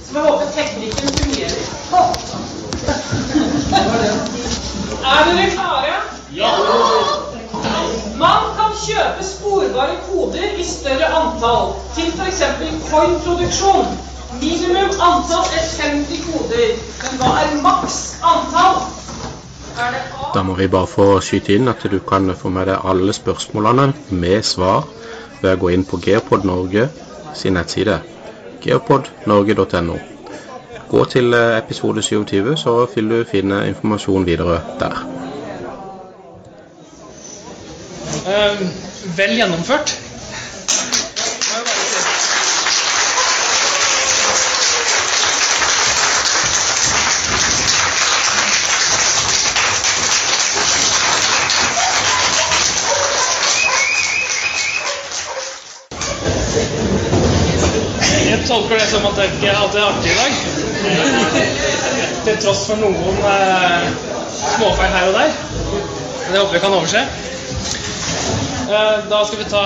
Så 0.05 0.17
jeg 0.17 0.25
håper 0.25 0.51
teknikken 0.57 1.15
fungerer. 1.19 1.63
Er 5.05 5.29
dere 5.29 5.47
klare? 5.53 5.95
Ja! 6.35 6.51
Man 8.19 8.51
kan 8.57 8.75
kjøpe 8.81 9.23
sporbare 9.27 9.95
koder 10.09 10.59
i 10.59 10.65
større 10.67 11.07
antall, 11.21 11.71
til 11.95 12.11
f.eks. 12.19 12.43
coin-produksjon. 12.89 13.95
Minimum 14.41 14.91
antall 15.01 15.45
er 15.57 15.65
50 15.69 16.23
koder. 16.27 16.75
Men 17.03 17.19
hva 17.19 17.31
er 17.41 17.55
maks 17.63 17.99
antall? 18.23 18.81
Er? 19.79 19.99
Da 20.33 20.43
må 20.43 20.55
vi 20.55 20.67
bare 20.71 20.87
få 20.87 21.07
skyte 21.23 21.55
inn 21.55 21.67
at 21.67 21.83
du 21.91 21.99
kan 21.99 22.31
få 22.35 22.49
med 22.49 22.69
deg 22.71 22.87
alle 22.91 23.13
spørsmålene 23.13 23.91
med 24.09 24.43
svar 24.43 24.87
ved 25.41 25.51
å 25.53 25.59
gå 25.63 25.71
inn 25.75 25.85
på 25.87 25.99
Geopod 26.03 26.47
Norge 26.47 26.89
sin 27.35 27.57
nettside. 27.59 27.99
geopodnorge.no. 28.65 29.97
Gå 30.89 31.03
til 31.05 31.33
eh, 31.33 31.57
episode 31.57 32.01
27, 32.01 32.55
så 32.57 32.87
vil 32.95 33.09
du 33.09 33.23
finne 33.29 33.67
informasjon 33.67 34.25
videre 34.25 34.61
der. 34.79 35.03
Eh, 38.25 38.59
vel 39.17 39.37
gjennomført. 39.37 39.99
Jeg 58.25 58.39
tolker 58.47 58.79
det 58.79 58.84
som 58.95 59.05
at 59.09 59.17
det 59.19 59.25
ikke 59.33 59.51
alltid 59.51 59.79
er 59.81 59.87
artig 59.89 60.11
i 60.11 60.17
dag. 60.19 60.31
Til 62.25 62.37
tross 62.41 62.63
for 62.69 62.79
noen 62.79 63.17
eh, 63.27 63.87
småfeil 64.39 64.93
her 64.93 65.09
og 65.09 65.17
der. 65.17 65.33
Men 66.21 66.29
det 66.31 66.41
håper 66.41 66.55
vi 66.55 66.61
kan 66.63 66.75
overse. 66.77 67.01
Eh, 68.65 68.93
da 69.11 69.19
skal 69.27 69.41
vi 69.41 69.47
ta 69.51 69.63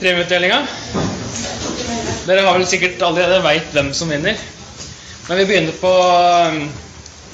premieutdelinga. 0.00 0.62
Dere 2.24 2.46
har 2.46 2.56
vel 2.56 2.68
sikkert 2.68 3.02
allerede 3.04 3.42
veit 3.44 3.74
hvem 3.76 3.92
som 3.96 4.12
vinner. 4.12 4.38
Men 5.28 5.40
vi 5.40 5.48
begynner 5.48 5.76
på 5.80 5.92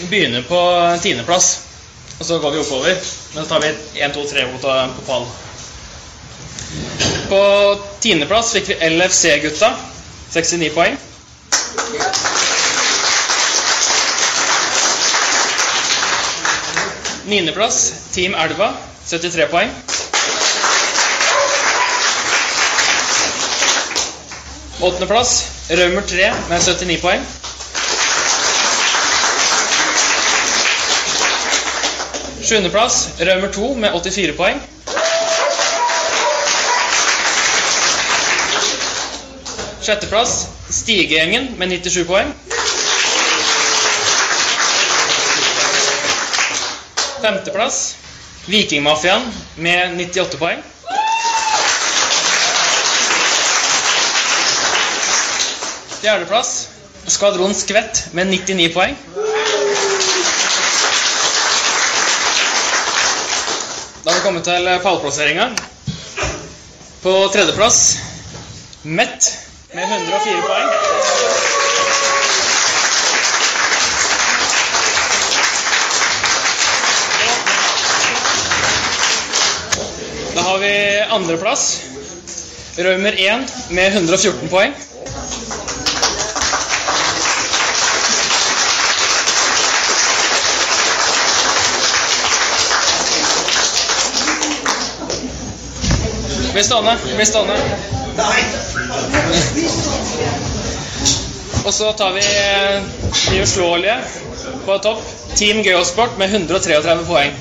Vi 0.01 0.07
begynner 0.09 0.43
på 0.49 0.61
tiendeplass. 1.03 1.51
Og 2.19 2.27
så 2.27 2.39
går 2.41 2.57
vi 2.57 2.63
oppover. 2.63 2.99
Men 3.35 3.45
så 3.45 3.49
tar 3.53 3.63
vi 3.63 3.71
1, 4.01 4.15
2, 4.17 4.25
3 4.33 4.47
mot 4.51 4.67
på 4.97 5.07
pall. 5.07 5.29
På 7.31 7.43
tiendeplass 8.01 8.55
fikk 8.57 8.73
vi 8.73 8.81
LFC-gutta. 8.91 9.71
69 10.33 10.73
poeng. 10.75 10.99
Niendeplass 17.27 17.93
Team 18.13 18.35
Elva. 18.35 18.75
73 19.09 19.47
poeng. 19.47 19.71
Åttendeplass 24.81 25.47
Raumer 25.69 26.03
3 26.03 26.33
med 26.49 26.63
79 26.63 27.01
poeng. 27.01 27.21
Sjuendeplass 32.43 33.09
Raumer 33.21 33.53
2 33.53 33.75
med 33.75 33.95
84 33.95 34.33
poeng. 34.37 34.63
Sjetteplass 39.83 40.47
Stigegjengen 40.71 41.55
med 41.59 41.69
97 41.69 42.05
poeng. 42.05 42.33
Femteplass 47.21 47.97
Vikingmafiaen 48.47 49.23
med 49.57 49.97
98 49.99 50.37
poeng. 50.39 50.63
Fjerdeplass 56.01 56.69
Skvadron 57.07 57.55
Skvett 57.55 58.07
med 58.13 58.27
99 58.27 58.73
poeng. 58.75 58.97
Da 64.05 64.11
har 64.11 64.15
vi 64.17 64.25
kommet 64.25 64.45
til 64.45 64.71
pallplasseringa. 64.83 65.51
På 67.03 67.29
tredjeplass 67.33 67.99
Mett 68.83 69.33
med 69.73 69.85
104 69.85 70.43
poeng. 70.49 71.60
Har 80.61 80.69
vi 80.69 81.01
andreplass. 81.01 81.83
Raumer 82.77 83.13
1 83.13 83.71
med 83.71 83.93
114 83.93 84.49
poeng. 84.49 84.73
Bli 96.53 96.65
stående. 96.65 96.97
Bli 97.17 97.27
stående. 97.27 97.57
Og 101.65 101.75
så 101.75 101.93
tar 101.93 102.13
vi 102.13 102.21
eh, 102.21 102.83
de 103.31 103.43
uslåelige 103.43 103.99
på 104.67 104.79
topp. 104.79 105.03
Team 105.37 105.63
Geosport 105.63 106.19
med 106.19 106.35
133 106.35 106.99
poeng. 107.07 107.33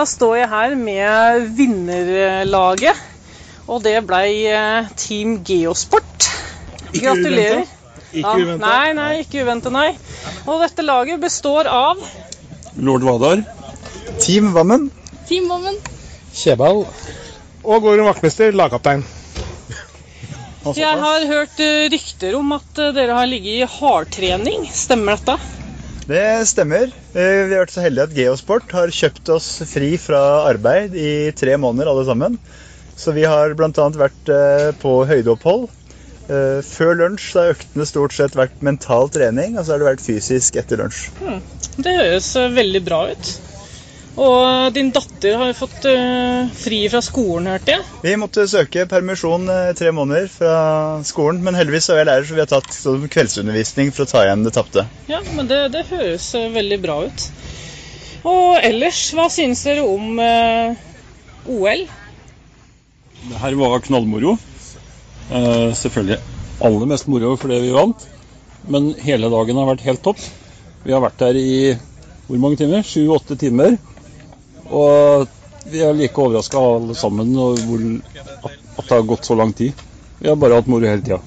Da 0.00 0.06
står 0.08 0.38
jeg 0.38 0.48
her 0.48 0.74
med 0.80 1.42
vinnerlaget, 1.58 3.00
og 3.68 3.82
det 3.84 3.98
blei 4.08 4.46
eh, 4.48 4.86
Team 4.96 5.34
Geosport. 5.44 6.24
Gratulerer. 6.94 7.66
Ikke 8.08 8.32
uventa. 8.38 8.54
Ja. 8.54 8.62
Nei, 8.62 8.94
nei, 8.96 9.10
ikke 9.26 9.42
uventa, 9.44 9.68
nei. 9.74 9.90
Og 10.46 10.64
dette 10.64 10.86
laget 10.88 11.20
består 11.20 11.68
av 11.68 12.00
Lord 12.80 13.04
Vadar. 13.04 13.44
Team 14.24 14.54
Vammen. 14.56 14.88
Team 15.28 15.52
Vammen. 15.52 15.76
Kjebal. 16.32 16.86
Og 17.60 17.84
Gården 17.84 18.08
vaktmester, 18.08 18.56
lagkaptein. 18.56 19.04
Jeg 20.80 20.96
har 21.04 21.28
hørt 21.28 21.60
eh, 21.60 21.90
rykter 21.92 22.40
om 22.40 22.56
at 22.56 22.86
eh, 22.86 22.94
dere 22.96 23.20
har 23.20 23.28
ligget 23.28 23.66
i 23.66 23.72
hardtrening. 23.76 24.64
Stemmer 24.72 25.20
dette? 25.20 25.59
Det 26.10 26.46
stemmer. 26.50 26.90
Eh, 27.14 27.44
Vi 27.46 27.54
har 27.54 27.60
vært 27.62 27.74
så 27.74 27.84
heldige 27.84 28.08
at 28.08 28.16
Geosport 28.16 28.72
har 28.74 28.90
kjøpt 28.90 29.28
oss 29.30 29.48
fri 29.70 29.92
fra 30.00 30.20
arbeid 30.48 30.96
i 30.98 31.30
tre 31.38 31.54
måneder 31.60 31.90
alle 31.92 32.06
sammen. 32.08 32.38
Så 32.98 33.14
vi 33.16 33.22
har 33.30 33.54
bl.a. 33.54 33.70
vært 34.00 34.32
eh, 34.34 34.70
på 34.82 34.94
høydeopphold. 35.06 35.68
Eh, 36.26 36.58
Før 36.66 36.98
lunsj 36.98 37.28
har 37.38 37.52
øktene 37.54 37.86
stort 37.86 38.16
sett 38.16 38.34
vært 38.38 38.58
mental 38.66 39.06
trening, 39.14 39.54
og 39.54 39.64
så 39.64 39.76
har 39.76 39.84
det 39.84 39.90
vært 39.92 40.04
fysisk 40.04 40.58
etter 40.58 40.82
lunsj. 40.82 41.06
Hmm. 41.22 41.38
Det 41.78 41.94
høres 41.94 42.32
veldig 42.58 42.82
bra 42.90 43.04
ut. 43.12 43.30
Og 44.18 44.74
din 44.74 44.90
datter 44.90 45.36
har 45.38 45.52
fått 45.54 45.84
eh, 45.86 46.48
fri 46.58 46.80
fra 46.90 46.98
skolen, 47.04 47.46
hørte 47.52 47.76
jeg. 47.76 47.84
Vi 48.02 48.16
måtte 48.18 48.48
søke 48.50 48.86
permisjon 48.90 49.46
eh, 49.52 49.70
tre 49.78 49.92
måneder 49.94 50.26
fra 50.32 50.54
skolen, 51.06 51.38
men 51.46 51.54
heldigvis 51.54 51.86
så 51.86 51.94
er 51.94 52.02
jeg 52.02 52.08
lærer, 52.10 52.26
så 52.26 52.36
vi 52.36 52.42
har 52.42 52.50
tatt 52.50 52.74
sånn 52.74 53.06
kveldsundervisning 53.12 53.92
for 53.94 54.04
å 54.04 54.10
ta 54.10 54.24
igjen 54.26 54.42
det 54.46 54.54
tapte. 54.56 54.86
Ja, 55.10 55.22
men 55.36 55.50
det, 55.50 55.62
det 55.76 55.86
høres 55.92 56.26
eh, 56.34 56.50
veldig 56.56 56.80
bra 56.82 56.98
ut. 57.06 57.26
Og 58.26 58.58
ellers, 58.60 59.04
hva 59.16 59.28
synes 59.32 59.62
dere 59.64 59.86
om 59.86 60.18
eh, 60.20 60.82
OL? 61.48 61.86
Det 63.20 63.40
her 63.44 63.56
var 63.62 63.84
knallmoro. 63.86 64.34
Eh, 65.30 65.70
selvfølgelig 65.78 66.18
aller 66.66 66.90
mest 66.90 67.08
moro 67.08 67.36
fordi 67.40 67.60
vi 67.62 67.76
vant. 67.76 68.08
Men 68.68 68.90
hele 69.00 69.30
dagen 69.32 69.56
har 69.56 69.70
vært 69.70 69.86
helt 69.86 70.02
topp. 70.04 70.20
Vi 70.84 70.92
har 70.92 71.00
vært 71.04 71.22
der 71.22 71.38
i 71.38 71.52
hvor 72.26 72.38
mange 72.38 72.60
timer? 72.60 72.84
Sju-åtte 72.86 73.38
timer. 73.40 73.78
Og 74.70 75.26
vi 75.70 75.82
er 75.84 75.96
like 75.96 76.16
overraska 76.16 76.58
alle 76.58 76.96
sammen 76.96 77.34
over 77.36 77.60
hvor, 77.66 77.84
at, 78.14 78.56
at 78.78 78.86
det 78.86 78.96
har 78.96 79.08
gått 79.10 79.28
så 79.28 79.36
lang 79.38 79.52
tid. 79.56 79.74
Vi 80.20 80.28
har 80.28 80.38
bare 80.40 80.60
hatt 80.60 80.70
moro 80.70 80.88
hele 80.88 81.04
tida. 81.04 81.20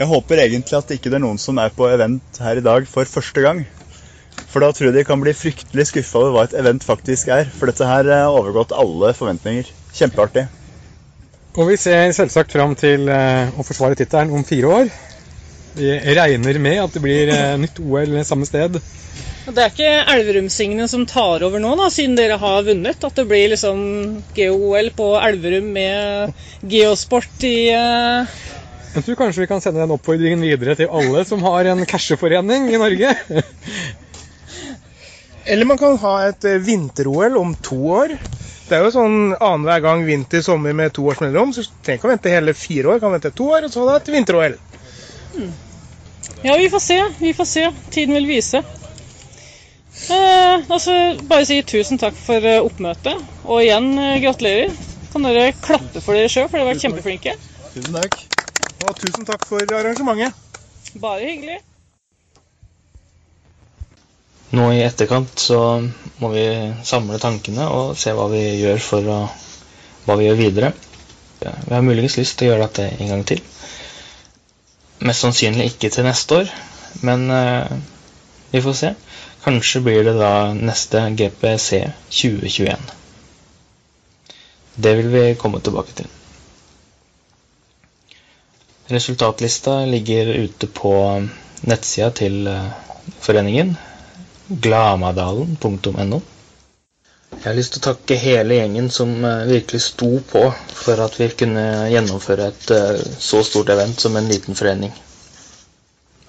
Jeg 0.00 0.08
håper 0.08 0.40
egentlig 0.40 0.78
at 0.78 0.92
ikke 0.94 1.10
det 1.12 1.18
er 1.18 1.24
noen 1.26 1.40
som 1.40 1.58
er 1.60 1.72
på 1.76 1.88
event 1.90 2.40
her 2.40 2.56
i 2.56 2.64
dag 2.64 2.86
for 2.88 3.08
første 3.08 3.42
gang. 3.44 3.66
For 4.50 4.62
da 4.64 4.70
tror 4.72 4.88
jeg 4.88 4.96
de 4.96 5.04
kan 5.06 5.20
bli 5.20 5.34
fryktelig 5.36 5.90
skuffa 5.90 6.22
over 6.22 6.32
hva 6.34 6.46
et 6.48 6.56
event 6.58 6.86
faktisk 6.86 7.28
er. 7.34 7.44
For 7.50 7.70
dette 7.70 7.86
her 7.86 8.08
har 8.08 8.32
overgått 8.32 8.72
alle 8.72 9.12
forventninger. 9.14 9.68
Kjempeartig. 9.94 10.46
Og 11.58 11.66
vi 11.68 11.76
ser 11.82 12.12
selvsagt 12.14 12.54
fram 12.54 12.76
til 12.78 13.10
eh, 13.10 13.50
å 13.58 13.66
forsvare 13.66 13.98
tittelen 13.98 14.32
om 14.34 14.46
fire 14.46 14.70
år. 14.80 14.90
Vi 15.76 15.90
regner 16.16 16.58
med 16.58 16.80
at 16.82 16.96
det 16.96 17.02
blir 17.04 17.30
eh, 17.34 17.56
nytt 17.60 17.78
OL 17.82 18.18
samme 18.26 18.48
sted. 18.48 18.80
Det 19.50 19.56
er 19.56 19.70
ikke 19.72 19.92
Elverumsingene 20.12 20.86
som 20.90 21.06
tar 21.08 21.42
over 21.46 21.62
nå, 21.62 21.72
da, 21.78 21.88
siden 21.90 22.16
dere 22.18 22.36
har 22.38 22.66
vunnet? 22.66 23.02
At 23.06 23.16
det 23.18 23.26
blir 23.30 23.48
liksom 23.52 23.80
Geo-OL 24.36 24.90
på 24.96 25.08
Elverum 25.18 25.70
med 25.74 26.34
geosport 26.70 27.46
i 27.48 27.70
eh, 27.74 28.36
Jeg 28.94 29.06
tror 29.06 29.20
kanskje 29.22 29.44
vi 29.44 29.48
kan 29.50 29.62
sende 29.64 29.82
den 29.82 29.94
oppfordringen 29.96 30.44
videre 30.44 30.76
til 30.78 30.92
alle 30.92 31.24
som 31.26 31.42
har 31.46 31.70
en 31.72 31.86
casheforening 31.88 32.68
i 32.74 32.80
Norge. 32.82 33.14
Eller 35.50 35.66
man 35.66 35.78
kan 35.80 35.96
ha 35.98 36.14
et 36.28 36.44
eh, 36.46 36.60
vinter-OL 36.62 37.38
om 37.40 37.56
to 37.64 37.80
år. 37.96 38.14
Det 38.68 38.76
er 38.76 38.84
jo 38.84 38.92
sånn 38.94 39.32
annenhver 39.34 39.82
gang 39.82 40.04
vinter, 40.06 40.44
sommer 40.46 40.76
med 40.76 40.92
to 40.94 41.08
års 41.10 41.18
mellomrom. 41.22 41.54
Så 41.56 41.64
du 41.64 41.72
trenger 41.82 41.98
ikke 41.98 42.10
å 42.10 42.12
vente 42.12 42.34
hele 42.34 42.54
fire 42.54 42.92
år. 42.92 43.00
Kan 43.02 43.16
vente 43.16 43.32
to 43.34 43.48
år, 43.56 43.66
og 43.66 43.72
så 43.74 43.86
da 43.88 43.96
et 43.98 44.12
vinter-OL. 44.14 44.54
Ja, 46.42 46.56
vi 46.56 46.70
får 46.70 46.80
se. 46.80 46.98
Vi 47.18 47.34
får 47.34 47.44
se. 47.44 47.72
Tiden 47.90 48.14
vil 48.14 48.26
vise. 48.26 48.62
Eh, 50.10 50.60
altså, 50.68 50.92
bare 51.28 51.46
si 51.46 51.60
tusen 51.62 52.00
takk 52.00 52.16
for 52.16 52.44
eh, 52.46 52.62
oppmøtet. 52.64 53.20
Og 53.44 53.62
igjen 53.64 53.92
eh, 53.98 54.20
gratulerer. 54.22 54.76
Kan 55.12 55.26
dere 55.26 55.50
klappe 55.58 56.00
for 56.00 56.16
dere 56.16 56.30
sjøl, 56.30 56.46
for 56.48 56.58
dere 56.58 56.68
har 56.68 56.72
vært 56.72 56.84
kjempeflinke. 56.86 57.34
Tusen 57.74 57.98
takk. 57.98 58.20
Og 58.86 58.94
tusen 59.02 59.26
takk 59.28 59.44
for 59.48 59.74
arrangementet. 59.76 60.36
Bare 61.00 61.26
hyggelig. 61.26 61.58
Nå 64.56 64.64
i 64.74 64.80
etterkant 64.82 65.38
så 65.38 65.60
må 66.18 66.32
vi 66.32 66.44
samle 66.86 67.20
tankene 67.22 67.68
og 67.70 67.92
se 67.98 68.10
hva 68.16 68.26
vi 68.32 68.40
gjør 68.64 68.80
for 68.82 69.06
å 69.06 69.18
hva 70.06 70.16
vi 70.18 70.26
gjør 70.26 70.40
videre. 70.40 70.72
Vi 71.40 71.74
har 71.74 71.84
muligens 71.86 72.16
lyst 72.18 72.38
til 72.38 72.48
å 72.48 72.54
gjøre 72.54 72.66
dette 72.66 72.88
en 72.96 73.12
gang 73.12 73.22
til. 73.28 73.42
Mest 75.00 75.24
sannsynlig 75.24 75.70
ikke 75.70 75.88
til 75.94 76.04
neste 76.04 76.42
år, 76.42 76.50
men 77.06 77.30
eh, 77.32 77.70
vi 78.52 78.60
får 78.64 78.76
se. 78.80 78.90
Kanskje 79.44 79.80
blir 79.86 80.02
det 80.04 80.16
da 80.20 80.32
neste 80.52 81.00
GPC 81.16 81.78
2021. 82.12 82.90
Det 84.76 84.92
vil 84.98 85.08
vi 85.12 85.22
komme 85.40 85.60
tilbake 85.64 85.94
til. 86.02 86.10
Resultatlista 88.90 89.78
ligger 89.86 90.34
ute 90.44 90.66
på 90.66 90.92
nettsida 91.70 92.10
til 92.20 92.46
eh, 92.50 92.68
foreningen, 93.24 93.72
glamadalen.no. 94.50 96.20
Jeg 97.40 97.48
har 97.48 97.56
lyst 97.56 97.72
til 97.72 97.80
å 97.80 97.84
takke 97.94 98.16
hele 98.20 98.56
gjengen 98.58 98.90
som 98.92 99.12
eh, 99.24 99.46
virkelig 99.48 99.78
sto 99.80 100.08
på 100.28 100.40
for 100.76 101.00
at 101.00 101.14
vi 101.16 101.28
kunne 101.42 101.62
gjennomføre 101.88 102.48
et 102.52 102.72
eh, 102.76 102.98
så 103.16 103.40
stort 103.48 103.70
event 103.72 104.02
som 104.04 104.18
en 104.20 104.28
liten 104.28 104.58
forening. 104.58 104.92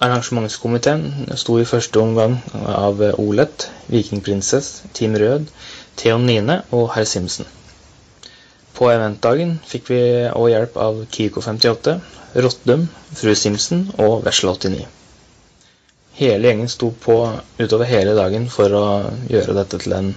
Arrangementskomiteen 0.06 1.04
sto 1.42 1.58
i 1.60 1.66
første 1.68 2.00
omgang 2.00 2.38
av 2.62 3.04
eh, 3.04 3.12
Olet, 3.26 3.66
Vikingprinsess, 3.92 4.70
Team 4.96 5.18
Rød, 5.20 5.52
Theon 6.00 6.24
Nine 6.30 6.56
og 6.78 6.88
herr 6.96 7.04
Simsen. 7.12 7.44
På 8.72 8.88
eventdagen 8.94 9.58
fikk 9.68 9.92
vi 9.92 10.00
òg 10.32 10.48
hjelp 10.54 10.80
av 10.88 11.04
Kiko58, 11.12 11.98
Rottum, 12.40 12.88
Fru 13.20 13.36
Simsen 13.36 13.84
og 14.00 14.24
Vesle89. 14.24 14.88
Hele 16.24 16.48
gjengen 16.48 16.72
sto 16.72 16.88
på 17.04 17.20
utover 17.60 17.92
hele 17.92 18.16
dagen 18.16 18.48
for 18.56 18.80
å 18.80 18.86
gjøre 19.28 19.60
dette 19.60 19.84
til 19.84 20.00
en 20.00 20.14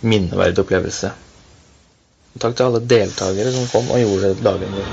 minneverdig 0.00 0.64
opplevelse. 0.64 1.12
Takk 2.38 2.54
til 2.56 2.68
alle 2.68 2.80
deltakere 2.86 3.52
som 3.54 3.66
kom 3.72 3.90
og 3.90 3.98
gjorde 4.04 4.36
dagen 4.44 4.76
vår. 4.76 4.90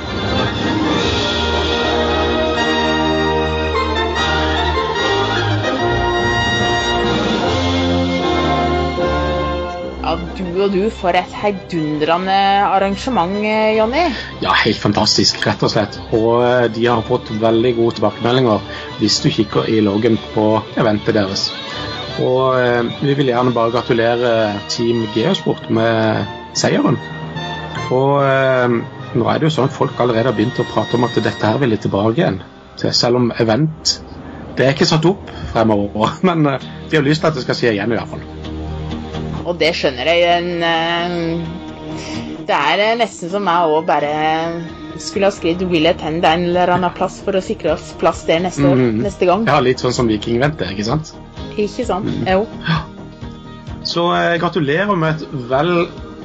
Ja, 10.07 10.15
du 10.39 10.45
og 10.63 10.71
du, 10.71 10.81
for 10.89 11.11
et 11.19 11.33
heidundrende 11.35 12.37
arrangement, 12.63 13.37
Jonny. 13.75 14.05
Ja, 14.41 14.55
helt 14.63 14.79
fantastisk, 14.79 15.41
rett 15.45 15.65
og 15.67 15.73
slett. 15.75 15.99
Og 16.15 16.41
eh, 16.47 16.69
de 16.73 16.87
har 16.87 17.03
fått 17.05 17.29
veldig 17.43 17.73
gode 17.77 17.99
tilbakemeldinger 17.99 18.63
hvis 19.01 19.19
du 19.21 19.29
kikker 19.35 19.67
i 19.67 19.81
loggen 19.83 20.15
på 20.33 20.49
eventet 20.79 21.19
deres. 21.19 21.49
Og 22.23 22.57
eh, 22.57 22.83
vi 23.03 23.13
vil 23.17 23.29
gjerne 23.29 23.53
bare 23.53 23.73
gratulere 23.75 24.31
Team 24.73 25.05
Geosport 25.13 25.69
med 25.73 26.25
seieren. 26.57 26.97
Og 27.93 28.23
eh, 28.25 28.77
nå 29.17 29.27
er 29.29 29.39
det 29.39 29.47
jo 29.47 29.53
sånn 29.53 29.69
at 29.69 29.75
folk 29.75 29.99
allerede 30.01 30.31
har 30.31 30.37
begynt 30.37 30.59
å 30.61 30.65
prate 30.67 30.97
om 30.97 31.05
at 31.07 31.17
dette 31.17 31.45
her 31.45 31.59
vil 31.61 31.75
de 31.75 31.81
tilbake 31.85 32.21
igjen. 32.21 32.41
Selv 32.77 33.17
om 33.17 33.31
event 33.41 33.95
Det 34.57 34.65
er 34.65 34.75
ikke 34.75 34.85
satt 34.89 35.05
opp 35.05 35.29
fremover, 35.51 36.17
men 36.27 36.49
eh, 36.49 36.67
de 36.89 36.97
har 36.97 37.05
lyst 37.05 37.21
til 37.21 37.29
at 37.29 37.37
det 37.37 37.45
skal 37.45 37.59
skje 37.59 37.75
igjen 37.75 37.93
i 37.93 37.99
hvert 37.99 38.09
fall. 38.15 38.25
Og 39.47 39.53
det 39.61 39.69
skjønner 39.77 40.09
jeg. 40.09 40.41
En, 40.41 41.45
det 42.49 42.57
er 42.57 42.97
nesten 42.99 43.31
som 43.31 43.45
meg 43.45 43.69
òg 43.69 43.85
bare 43.87 44.11
skulle 44.97 45.29
ha 45.29 45.35
skrevet 45.35 45.61
'Will 45.69 45.87
attend' 45.87 46.25
en 46.25 46.49
eller 46.49 46.73
annen 46.73 46.93
plass 46.97 47.19
for 47.23 47.37
å 47.37 47.43
sikre 47.43 47.75
oss 47.75 47.93
plass 48.01 48.25
der 48.27 48.41
neste, 48.43 48.65
år, 48.65 48.81
mm. 48.81 48.99
neste 49.05 49.29
gang. 49.29 49.45
Ja, 49.47 49.61
litt 49.61 49.83
sånn 49.83 49.93
som 49.95 50.09
vikingvente, 50.09 50.67
ikke 50.73 50.87
sant? 50.89 51.13
Ikke 51.57 51.85
sant? 51.87 52.05
Mm. 52.05 52.27
Jo. 52.29 52.45
Så 53.87 54.05
eh, 54.15 54.35
gratulerer 54.41 54.95
med 54.99 55.15
et 55.15 55.27
vel 55.49 55.73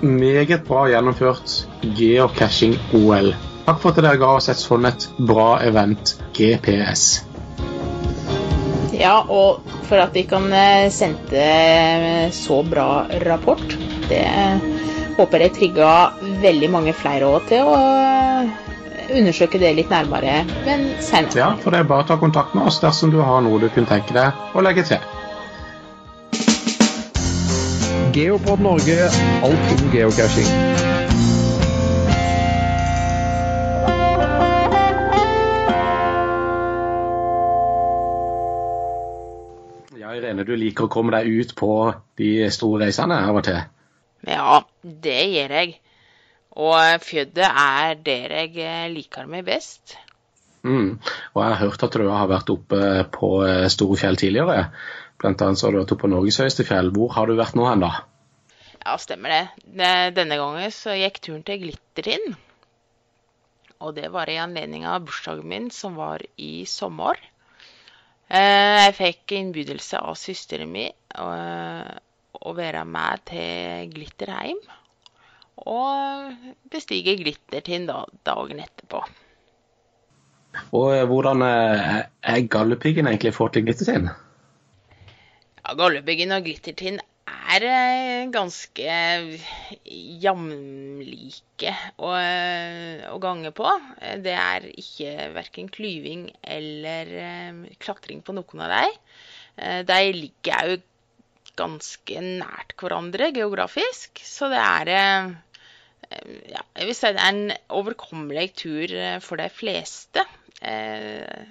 meget 0.03 0.64
bra 0.66 0.87
gjennomført 0.90 1.62
geocaching-OL. 1.99 3.33
Takk 3.62 3.79
for 3.79 3.92
at 3.92 4.01
dere 4.03 4.18
ga 4.18 4.33
oss 4.38 4.51
et 4.51 4.59
sånn 4.59 4.88
et 4.88 5.07
bra 5.23 5.61
event, 5.62 6.16
GPS. 6.35 7.23
Ja, 8.92 9.21
og 9.23 9.62
for 9.88 10.03
at 10.03 10.14
de 10.14 10.25
kan 10.29 10.49
eh, 10.55 10.88
sende 10.95 11.38
eh, 11.38 12.31
så 12.35 12.61
bra 12.66 13.07
rapport. 13.27 13.79
Det 14.11 14.25
eh, 14.27 14.66
håper 15.16 15.47
jeg 15.47 15.57
trigga 15.57 15.95
veldig 16.42 16.71
mange 16.73 16.95
flere 16.97 17.31
òg 17.31 17.49
til 17.51 17.71
å 17.71 17.79
undersøke 19.12 19.61
det 19.61 19.75
litt 19.77 19.90
nærmere, 19.92 20.42
men 20.66 20.87
senere. 21.03 21.38
Ja, 21.38 21.51
for 21.61 21.75
det 21.75 21.83
er 21.83 21.90
bare 21.90 22.07
å 22.07 22.11
ta 22.12 22.18
kontakt 22.21 22.55
med 22.57 22.68
oss 22.71 22.81
dersom 22.83 23.12
du 23.12 23.21
har 23.23 23.42
noe 23.45 23.61
du 23.61 23.68
kunne 23.73 23.90
tenke 23.90 24.16
deg 24.16 24.57
å 24.57 24.64
legge 24.64 24.87
til. 24.88 25.21
Geopod 28.12 28.61
Norge, 28.61 29.09
alt 29.42 29.70
om 29.72 29.87
geocaching. 29.92 30.48
Ja, 39.96 40.12
Irene, 40.12 40.44
du 40.44 40.53
liker 40.61 40.85
å 40.85 40.92
komme 40.92 41.14
deg 41.16 41.31
ut 41.33 41.57
på 41.57 41.72
de 42.20 42.31
store 42.53 42.85
reisene 42.85 43.16
av 43.16 43.40
og 43.40 43.46
til. 43.48 43.62
Ja, 44.29 44.61
det 44.85 45.20
gjør 45.33 45.59
jeg. 45.62 45.75
Og 46.61 47.09
fjødet 47.09 47.48
er 47.48 47.96
der 47.96 48.40
jeg 48.42 48.57
eh, 48.61 48.88
liker 48.92 49.25
meg 49.25 49.48
best. 49.48 49.96
Mm. 50.68 50.98
Og 51.33 51.40
jeg 51.40 51.48
har 51.48 51.62
hørt 51.64 51.88
at 51.88 51.96
du 51.96 52.11
har 52.12 52.29
vært 52.29 52.53
oppe 52.53 52.83
på 53.09 53.31
Storfjell 53.40 53.72
store 53.72 54.03
fjell 54.05 54.20
tidligere. 54.20 54.66
Blant 55.22 55.42
annet 55.44 55.61
så 55.61 55.68
har 55.68 55.74
du 55.74 55.82
vært 55.82 55.92
oppe 55.94 56.04
på 56.04 56.11
Norges 56.11 56.40
høyeste 56.42 56.66
fjell. 56.66 56.90
Hvor 56.94 57.12
har 57.14 57.30
du 57.30 57.37
vært 57.38 57.54
nå 57.58 57.68
hen, 57.68 57.85
da? 57.85 57.92
Ja, 58.82 58.96
stemmer 58.98 59.30
det. 59.30 59.42
Denne 60.16 60.38
gangen 60.40 60.72
så 60.74 60.96
gikk 60.98 61.20
turen 61.22 61.44
til 61.46 61.61
Glittertind. 61.62 62.35
Og 63.82 63.94
det 63.94 64.08
var 64.14 64.30
i 64.30 64.38
anledning 64.42 64.87
av 64.87 65.04
bursdagen 65.06 65.46
min, 65.48 65.68
som 65.74 65.94
var 65.98 66.22
i 66.38 66.64
sommer. 66.70 67.18
Eh, 68.32 68.78
Jeg 68.87 68.94
fikk 68.98 69.35
innbydelse 69.38 69.98
av 70.02 70.18
søsteren 70.18 70.70
min 70.72 70.90
eh, 70.90 71.90
å 72.42 72.54
være 72.58 72.85
med 72.88 73.24
til 73.30 73.90
Glitterheim. 73.94 74.58
Og 75.62 76.32
bestige 76.72 77.14
Glittertind 77.20 77.90
da, 77.90 78.02
dagen 78.26 78.62
etterpå. 78.64 79.02
Og 80.72 80.88
eh, 80.94 81.06
hvordan 81.06 81.46
er 81.46 82.46
gallepiggen 82.54 83.11
egentlig 83.11 83.35
fått 83.37 83.58
til 83.58 83.66
Glittertind? 83.68 84.11
Ja, 85.62 85.75
Galdhøpiggen 85.79 86.35
og 86.35 86.42
Glittertind 86.46 87.01
er 87.53 87.64
eh, 87.68 88.22
ganske 88.35 88.94
jamlike 90.25 91.75
å, 92.03 92.11
eh, 92.18 93.05
å 93.12 93.18
gange 93.22 93.53
på. 93.55 93.68
Eh, 94.01 94.16
Det 94.25 94.35
er 94.35 94.66
ikke 94.72 95.29
verken 95.37 95.70
klyving 95.72 96.27
eller 96.42 97.12
klatring 97.83 98.25
på 98.27 98.35
noen 98.37 98.64
av 98.66 98.75
dem. 98.75 98.98
De 99.87 99.96
ligger 100.16 100.68
jo 100.70 100.77
ganske 101.61 102.20
nært 102.25 102.72
hverandre 102.81 103.29
geografisk, 103.37 104.22
så 104.25 104.48
det 104.48 104.62
er 104.62 104.90
ja, 106.48 106.62
jeg 106.79 106.87
vil 106.88 106.96
si 106.96 107.11
det 107.12 107.20
er 107.20 107.35
en 107.35 107.53
overkommelig 107.77 108.46
tur 108.62 108.94
for 109.25 109.40
de 109.40 109.48
fleste. 109.53 110.25
Eh, 110.62 111.44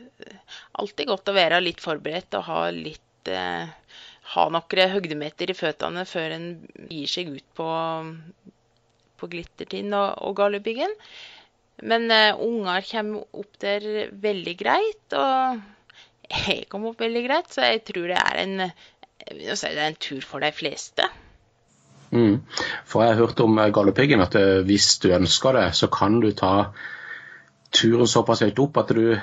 alltid 0.81 1.09
godt 1.11 1.29
å 1.29 1.35
være 1.35 1.61
litt 1.61 1.81
forberedt 1.83 2.37
og 2.39 2.47
ha 2.47 2.59
litt 2.73 3.29
eh, 3.29 3.69
ha 4.31 4.47
noen 4.53 4.93
høydemeter 4.93 5.51
i 5.51 5.57
føttene 5.57 6.05
før 6.07 6.37
en 6.37 6.47
gir 6.87 7.09
seg 7.11 7.33
ut 7.33 7.47
på, 7.57 7.67
på 9.19 9.29
Glittertind 9.31 9.95
og, 9.97 10.09
og 10.27 10.37
Galdhøpiggen. 10.39 10.95
Men 11.81 12.07
uh, 12.13 12.37
unger 12.37 12.85
kommer 12.85 13.41
opp 13.41 13.59
der 13.63 14.11
veldig 14.23 14.55
greit, 14.59 15.17
og 15.17 15.61
jeg 16.45 16.69
kom 16.71 16.87
opp 16.91 17.01
veldig 17.01 17.25
greit, 17.25 17.51
så 17.51 17.73
jeg 17.73 17.83
tror 17.89 18.11
det 18.13 18.21
er 18.21 18.39
en, 18.45 18.71
si 19.27 19.73
det 19.73 19.81
er 19.81 19.89
en 19.89 19.99
tur 19.99 20.23
for 20.25 20.43
de 20.43 20.53
fleste. 20.55 21.09
Mm. 22.11 22.41
For 22.85 23.03
jeg 23.03 23.13
har 23.13 23.21
hørt 23.23 23.39
om 23.39 23.59
eh, 23.59 23.69
Galdhøpiggen 23.71 24.19
at 24.19 24.35
eh, 24.35 24.63
hvis 24.67 24.97
du 24.99 25.13
ønsker 25.15 25.55
det, 25.55 25.69
så 25.79 25.87
kan 25.87 26.19
du 26.19 26.33
ta 26.35 26.73
turen 27.71 28.09
såpass 28.09 28.43
høyt 28.43 28.59
opp 28.59 28.81
at 28.81 28.91
du 28.91 29.15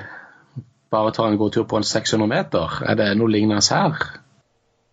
bare 0.89 1.13
tar 1.13 1.29
en 1.29 1.37
god 1.37 1.53
tur 1.53 1.67
på 1.69 1.77
en 1.77 1.85
600 1.85 2.31
meter. 2.31 2.81
Er 2.89 2.97
det 2.97 3.11
noe 3.21 3.29
lignende 3.29 3.61
her? 3.61 4.18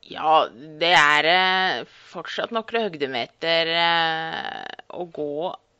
Ja, 0.06 0.46
det 0.82 0.92
er 0.94 1.26
eh, 1.32 1.80
fortsatt 2.12 2.52
noen 2.54 2.78
høgdemeter 2.86 3.70
eh, 3.74 4.66
å 4.94 5.06
gå 5.16 5.26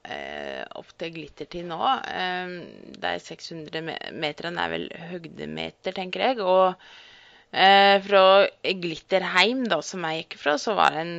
eh, 0.10 0.64
opp 0.82 0.90
til 1.00 1.12
Glittertind 1.14 1.70
nå. 1.70 1.78
De 3.06 3.12
600 3.22 3.84
me- 3.86 4.00
meterne 4.26 4.64
er 4.66 4.74
vel 4.74 4.88
høgdemeter, 5.12 5.94
tenker 6.00 6.26
jeg. 6.30 6.42
Og 6.42 6.74
fra 7.56 8.22
Glitterheim, 8.82 9.62
da, 9.72 9.78
som 9.86 10.04
jeg 10.10 10.24
gikk 10.26 10.34
fra, 10.42 10.58
så 10.60 10.74
var 10.76 10.92
det 10.98 11.04
en 11.06 11.14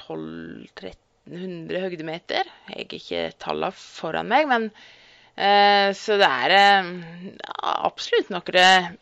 1200-1300 0.00 1.84
høgdemeter. 1.84 2.48
Jeg 2.72 2.80
har 2.80 2.96
ikke 2.98 3.20
tallene 3.44 3.70
foran 3.78 4.32
meg, 4.32 4.48
men 4.50 4.70
Så 6.00 6.16
det 6.18 6.26
er 6.26 6.54
absolutt 7.62 8.30
noen 8.32 8.96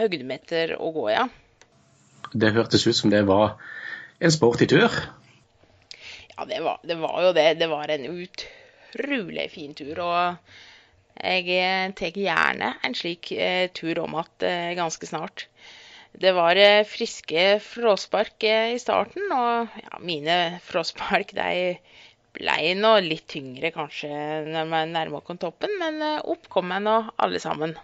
høgdemeter 0.00 0.74
å 0.80 0.90
gå, 0.96 1.06
ja. 1.12 1.28
Det 2.34 2.52
hørtes 2.54 2.86
ut 2.86 2.98
som 2.98 3.12
det 3.12 3.22
var 3.28 3.56
en 4.18 4.34
sporty 4.34 4.66
tur. 4.70 4.90
Ja, 6.34 6.44
det 6.50 6.60
var, 6.64 6.80
det 6.82 6.98
var 6.98 7.20
jo 7.22 7.32
det. 7.36 7.48
Det 7.60 7.70
var 7.70 7.90
en 7.94 8.06
utrolig 8.10 9.48
fin 9.54 9.74
tur. 9.78 10.00
Og 10.02 10.54
jeg 11.22 11.94
tar 11.94 12.18
gjerne 12.18 12.74
en 12.82 12.98
slik 12.98 13.30
eh, 13.38 13.68
tur 13.70 14.02
om 14.02 14.18
igjen 14.18 14.46
eh, 14.50 14.74
ganske 14.78 15.06
snart. 15.06 15.46
Det 16.14 16.30
var 16.34 16.58
eh, 16.58 16.86
friske 16.86 17.58
frospark 17.62 18.44
eh, 18.46 18.74
i 18.74 18.78
starten, 18.78 19.30
og 19.34 19.78
ja, 19.82 19.98
mine 20.02 20.36
frospark 20.62 21.32
de 21.34 21.74
ble 22.34 22.74
nå 22.78 22.92
litt 23.02 23.26
tyngre 23.30 23.70
kanskje 23.74 24.10
når 24.46 24.68
man 24.70 24.94
nærmer 24.94 25.26
oss 25.26 25.40
toppen, 25.42 25.74
men 25.80 25.98
eh, 26.02 26.20
opp 26.22 26.46
kom 26.50 26.70
jeg 26.70 26.86
nå 26.86 26.96
alle 27.18 27.42
sammen. 27.42 27.74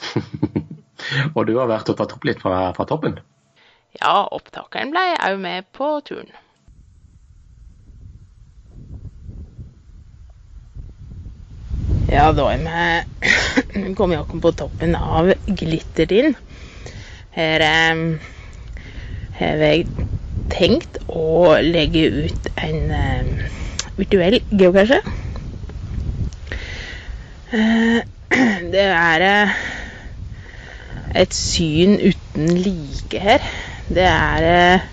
Og 1.36 1.46
du 1.48 1.54
har 1.56 1.70
vært 1.70 1.88
og 1.90 1.96
tatt 1.96 2.12
opp 2.12 2.26
litt 2.28 2.42
fra, 2.42 2.70
fra 2.76 2.84
toppen. 2.86 3.16
Ja, 3.98 4.28
opptakeren 4.30 4.92
ble 4.94 5.02
òg 5.26 5.40
med 5.42 5.66
på 5.74 5.88
turen. 6.06 6.30
Ja, 12.10 12.30
da 12.34 12.46
er 12.50 13.04
vi 13.74 13.94
kommet 13.98 14.22
oss 14.22 14.42
på 14.42 14.52
toppen 14.58 14.94
av 14.98 15.32
Glittertind. 15.46 16.38
Her 17.34 17.62
eh, 17.66 18.00
har 19.38 19.62
jeg 19.62 19.84
tenkt 20.50 20.98
å 21.06 21.54
legge 21.62 22.06
ut 22.26 22.48
en 22.58 22.94
eh, 22.94 23.50
virtuell 23.98 24.40
geocache. 24.50 24.98
Eh, 27.54 28.00
det 28.74 28.86
er 28.86 29.26
eh, 29.26 29.54
et 31.22 31.34
syn 31.34 31.98
uten 32.02 32.54
like 32.58 33.22
her. 33.22 33.46
Det 33.90 34.06
er 34.06 34.44
eh, 34.46 34.84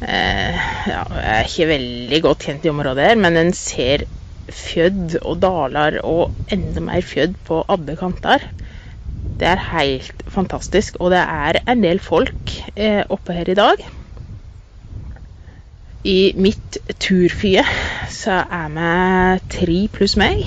eh, 0.00 0.60
ja, 0.88 1.02
Jeg 1.12 1.34
er 1.34 1.48
ikke 1.48 1.68
veldig 1.74 2.20
godt 2.24 2.46
kjent 2.48 2.64
i 2.64 2.72
området 2.72 3.10
her, 3.10 3.20
men 3.20 3.36
en 3.36 3.52
ser 3.56 4.06
fjødd 4.50 5.18
og 5.20 5.36
daler 5.42 6.00
og 6.06 6.32
enda 6.50 6.82
mer 6.82 7.04
fjødd 7.06 7.36
på 7.46 7.60
alle 7.68 7.96
kanter. 8.00 8.46
Det 9.40 9.48
er 9.48 9.62
helt 9.70 10.24
fantastisk, 10.28 10.96
og 11.00 11.12
det 11.12 11.20
er 11.20 11.60
en 11.68 11.84
del 11.84 12.00
folk 12.02 12.56
eh, 12.74 13.04
oppe 13.08 13.36
her 13.36 13.52
i 13.52 13.58
dag. 13.58 13.84
I 16.08 16.32
mitt 16.40 16.80
turfye 17.00 17.62
så 18.08 18.40
er 18.48 18.72
vi 18.76 18.92
tre 19.52 19.80
pluss 19.92 20.16
meg. 20.16 20.40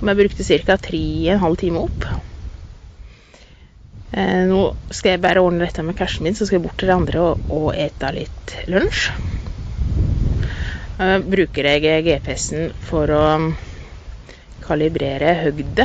Og 0.00 0.08
vi 0.08 0.16
brukte 0.22 0.44
ca. 0.48 0.76
tre 0.80 1.04
og 1.26 1.34
en 1.36 1.44
halv 1.44 1.60
time 1.60 1.84
opp. 1.84 2.08
Eh, 4.16 4.42
nå 4.48 4.60
skal 4.88 5.12
jeg 5.12 5.20
bare 5.20 5.42
ordne 5.44 5.66
dette 5.66 5.82
med 5.84 5.96
cashen 5.98 6.24
min, 6.24 6.36
så 6.36 6.46
skal 6.48 6.56
jeg 6.56 6.64
bort 6.64 6.78
til 6.80 6.88
de 6.88 6.94
andre 6.96 7.20
og, 7.20 7.48
og 7.52 7.66
ete 7.76 8.12
litt 8.16 8.54
lunsj. 8.72 9.10
Eh, 10.96 11.18
bruker 11.20 11.68
jeg 11.68 12.04
GPS-en 12.06 12.70
for 12.80 13.12
å 13.12 13.24
kalibrere 14.64 15.34
høgde. 15.42 15.84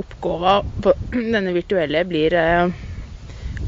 Oppgaven 0.00 0.70
på 0.80 0.94
denne 1.34 1.52
virtuelle 1.52 2.06
blir 2.08 2.38
eh, 2.40 2.72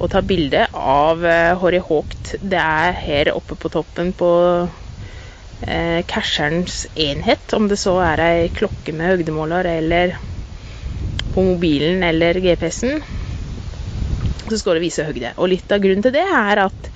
å 0.01 0.09
ta 0.09 0.25
bilde 0.25 0.65
av 0.73 1.29
eh, 1.29 1.53
hvor 1.61 1.77
Hawkt. 1.91 2.39
det 2.41 2.63
er 2.65 2.97
her 3.05 3.35
oppe 3.37 3.61
på 3.61 3.73
toppen 3.77 4.17
på 4.17 4.33
casherens 5.65 6.83
enhet. 7.01 7.53
Om 7.57 7.69
det 7.71 7.79
så 7.81 7.95
er 8.05 8.21
ei 8.21 8.49
klokke 8.53 8.93
med 8.93 9.13
høgdemåler 9.13 9.69
eller 9.71 10.17
på 11.35 11.43
mobilen 11.43 12.03
eller 12.07 12.39
GPS-en. 12.41 13.03
Så 14.49 14.59
skal 14.61 14.75
det 14.79 14.85
vise 14.85 15.05
høgde. 15.07 15.33
Og 15.37 15.49
litt 15.51 15.73
av 15.73 15.81
grunnen 15.83 16.03
til 16.05 16.13
det 16.15 16.25
er 16.25 16.57
at 16.67 16.91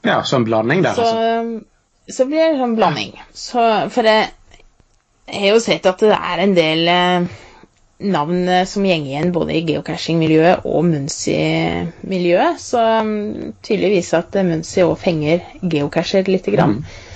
Ja, 0.07 0.21
så 0.23 0.39
en 0.39 0.45
blanding 0.47 0.83
der, 0.85 0.93
Så, 0.95 1.01
altså. 1.01 2.13
så 2.17 2.27
blir 2.29 2.39
det 2.39 2.51
en 2.53 2.61
sånn 2.61 2.77
blanding. 2.77 3.17
Så, 3.35 3.65
for 3.91 4.07
jeg, 4.07 4.29
har 5.27 5.49
jo 5.51 5.59
sett 5.63 5.89
at 5.89 5.99
det 6.05 6.15
er 6.15 6.43
en 6.45 6.55
del 6.55 6.87
eh, 6.91 7.27
navn 8.13 8.47
eh, 8.47 8.63
som 8.69 8.85
gjenger 8.87 9.11
igjen 9.11 9.33
både 9.35 9.57
i 9.57 9.65
geocaching-miljøet 9.67 10.63
og 10.69 10.87
Munsi-miljøet, 10.87 12.61
Så 12.63 12.85
um, 13.01 13.51
tydeligvis 13.65 14.13
at 14.15 14.39
Munsi 14.47 14.85
òg 14.85 14.95
fenger 15.01 15.43
geocacher 15.61 16.31
lite 16.31 16.55
grann. 16.55 16.79
Eh, 16.79 17.06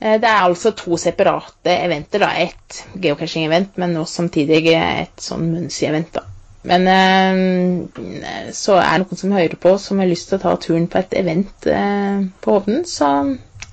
Det 0.00 0.28
er 0.28 0.42
altså 0.44 0.70
to 0.76 0.96
separate 1.00 1.72
eventer. 1.72 2.20
da, 2.20 2.28
Et 2.44 2.82
geocaching-event, 3.02 3.78
men 3.80 3.96
også 3.96 4.20
samtidig 4.22 4.66
et 4.76 5.22
sånn 5.24 5.46
Munsi-event. 5.54 6.10
da. 6.18 6.22
Men 6.66 6.82
eh, 6.90 8.50
så 8.56 8.74
er 8.82 8.96
det 8.98 9.04
noen 9.06 9.20
som 9.20 9.34
hører 9.36 9.54
på 9.62 9.70
som 9.80 10.00
har 10.02 10.08
lyst 10.10 10.26
til 10.30 10.38
å 10.40 10.42
ta 10.42 10.52
turen 10.60 10.86
på 10.90 10.98
et 10.98 11.12
event 11.20 11.66
eh, 11.70 12.18
på 12.42 12.48
Hovden, 12.56 12.80
så 12.90 13.06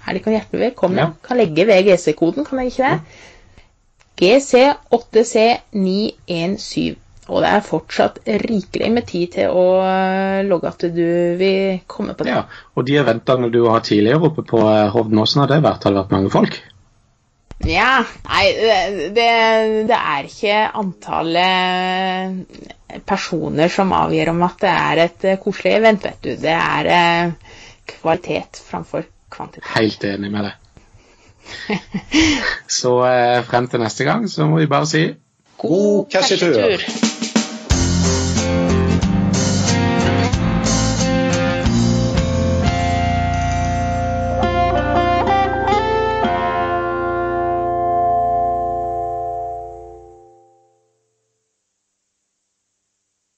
er 0.05 0.11
de 0.13 0.19
kan 0.23 0.33
hjertelig 0.35 0.59
Ja. 1.01 1.07
Kan 1.25 1.37
legge 1.41 1.65
VGC-koden, 1.69 2.41
kan 2.45 2.59
jeg 2.61 2.67
ikke 2.73 2.89
det? 2.89 2.97
GC8C917. 4.21 6.97
Og 7.31 7.39
det 7.39 7.49
er 7.55 7.63
fortsatt 7.63 8.19
rikelig 8.43 8.89
med 8.91 9.07
tid 9.07 9.31
til 9.37 9.53
å 9.55 9.65
eh, 9.85 10.41
logge 10.47 10.73
at 10.73 10.83
du 10.91 11.07
vil 11.39 11.79
komme 11.87 12.17
på 12.17 12.27
det. 12.27 12.33
Ja, 12.35 12.43
og 12.75 12.87
de 12.89 12.99
eventene 12.99 13.47
du 13.53 13.61
har 13.69 13.85
tidligere 13.85 14.27
oppe 14.27 14.43
på 14.47 14.59
eh, 14.67 14.91
Hovden, 14.91 15.21
åssen 15.23 15.43
har 15.43 15.51
det 15.51 15.61
vært? 15.63 15.87
Har 15.87 15.95
det 15.95 16.01
vært 16.03 16.15
mange 16.17 16.33
folk? 16.33 16.59
Ja, 17.63 18.03
nei, 18.27 18.43
det, 19.15 19.27
det, 19.87 19.95
er 19.95 20.27
ikke 20.27 20.55
antallet 20.81 22.33
personer 23.07 23.71
som 23.71 23.93
avgjør 23.95 24.33
om 24.33 24.43
at 24.43 24.59
det 24.65 24.73
er 24.73 25.01
et 25.05 25.27
eh, 25.29 25.39
koselig 25.41 25.77
event, 25.77 26.03
vet 26.03 26.19
du. 26.25 26.33
Det 26.41 26.57
er 26.57 26.91
eh, 26.91 27.55
kvalitet 27.95 28.59
framfor 28.67 29.07
kvantitet. 29.33 29.71
Helt 29.77 30.03
enig 30.11 30.33
med 30.33 30.49
deg. 30.49 30.59
Så 32.79 32.97
eh, 33.07 33.39
frem 33.47 33.71
til 33.71 33.83
neste 33.83 34.07
gang 34.07 34.27
så 34.31 34.47
må 34.49 34.59
vi 34.59 34.69
bare 34.71 34.89
si 34.89 35.07
God 35.63 36.11
cashetur. 36.11 37.11